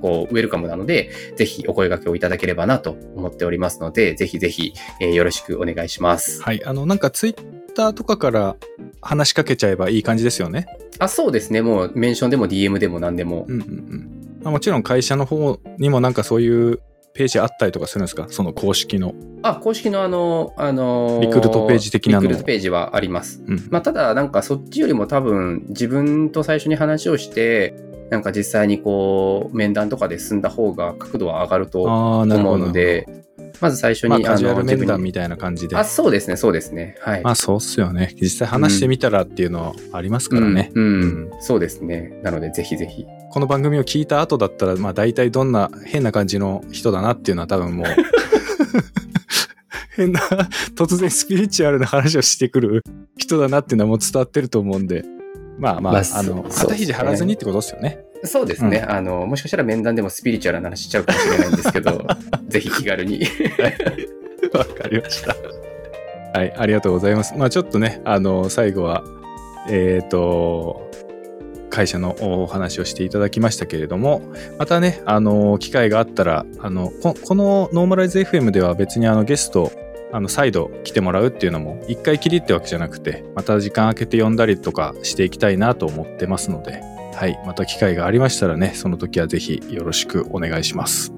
[0.00, 6.42] こう、ウェルカムなので、ぜひお声掛けをいただければなと思っておりますので、ぜひぜひ、えーよろしくお願いします。
[6.42, 7.34] はい、あの、なんかツイッ
[7.74, 8.56] ターとかから
[9.00, 10.66] 話しかけちゃえばいい感じですよね。
[10.98, 11.62] あ、そうですね。
[11.62, 13.46] もうメンションでも DM でも何でも。
[13.48, 14.40] うんうんうん。
[14.42, 16.80] まあ、もちろん会社の方にもなんかそういう
[17.12, 18.26] ページあったりとかするんですか？
[18.30, 19.14] その公式の。
[19.42, 23.42] あ、公式のあの、あのリクルートページ的なのリクルートページはあります。
[23.46, 23.68] うん。
[23.70, 27.74] まあ、ただ、なんかそっちよりも多分自分と最初に話をして、
[28.10, 31.82] なんか実際にこう、面談とかで進んだ方が角度は上がると。
[31.82, 33.06] 思うので、
[33.60, 35.76] まず最初に、まあ、カジュアル面談みたいな感じで。
[35.76, 36.96] あ、そうですね、そうですね。
[37.00, 37.22] はい。
[37.22, 38.14] まあ、そうっすよね。
[38.20, 40.72] 実際話してみたらっていうのはありますからね。
[40.74, 42.20] うん、うんうんそうですね。
[42.22, 43.06] なので、ぜひぜひ。
[43.30, 47.86] この番組を聞いた後だったら、まあ、大体どんな変な感じの人だなっていうのは多分もう、
[49.94, 50.20] 変な、
[50.74, 52.82] 突然スピリチュアルな話をしてくる
[53.16, 55.04] 人だなっていうのはもう伝わってると思うんで、
[55.60, 58.04] まあまあ、まああの、肩肘張らずにってことですよね。
[58.24, 62.06] そうですね、あの、もしかしたら面談でもスピリチュアルな話しちゃうかもしれないんですけど、
[62.48, 63.22] ぜひ気軽に。
[64.52, 65.36] わかりました。
[66.34, 67.34] はい、ありがとうございます。
[67.36, 69.04] まあちょっとね、あの、最後は、
[69.68, 70.90] えっ、と、
[71.70, 74.22] 会社のお話をしていただきましたけれども、
[74.58, 79.72] またね、あの、機会があったら、あの、ここのノーマライズ FM では別にあのゲスト、
[80.12, 86.82] あの、再度来てもらうっていうのも、一回きりってわけじゃなくて、また時間空けて呼んだりとかしていきたいなと思ってますので、
[87.14, 91.12] はい、また機会がありましたらね、その時はぜひよろしくお願いします。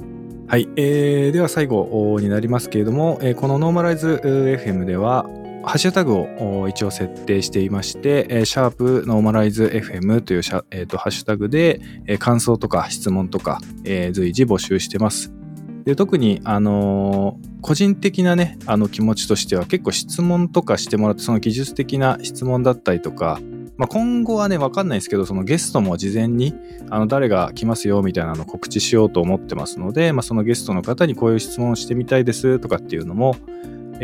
[0.48, 5.24] はい、えーでは最後になりますけれども、えこのノーマライズ FM では、
[5.64, 11.80] ハッシュタグを一応設定していまして、えシャープノーマライズ FM という、えーとハッシュタグで、
[12.18, 15.32] 感想とか質問とか、え随時募集してます。
[15.84, 23.40] で特に、あのー個人的なね、あの気持ちとしては結構質問とかしてもらって、その技術的な質問だったりとか、
[23.76, 26.54] まあ、今後はね、わかんないですけど、そのゲストも事前に、
[26.90, 33.36] あの、誰が来ますよみたいなのを告知しようと思ってますので、まあ、そのゲストの方にこういう質問をしてみたいですとかっていうのも、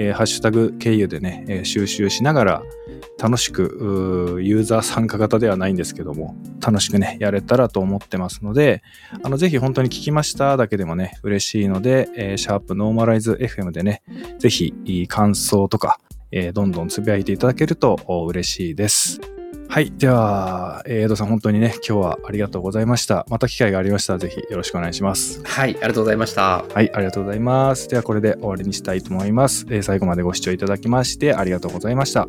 [0.00, 2.62] えーハッシュタグ経由でね、えー収集しながら、
[3.20, 8.82] 楽しく、ユーザー参加型ではないんですけども、楽しくね、やれたらと思ってますので、
[9.24, 14.02] あの、ぜひ本当に聞きましただけでもね、嬉しいので、えーシャープノーマライズ FM でね、
[14.38, 14.72] ぜひ、
[15.08, 15.98] 感想とか、
[16.30, 17.98] えーどんどんつぶやいていただけると
[18.28, 19.20] 嬉しいです。
[19.70, 19.92] はい。
[19.96, 23.26] では、えーエドさん本当にね、今日はありがとうございました。
[23.28, 25.42] また機会がありましたら、ぜひよろしくお願いします。
[25.44, 26.64] はい、ありがとうございました。
[26.72, 27.88] はい、ありがとうございます。
[27.88, 29.66] では、これで終わりにしたいと思います。
[29.68, 32.26] えー最後までご視聴いただきまして、ありがとうございました。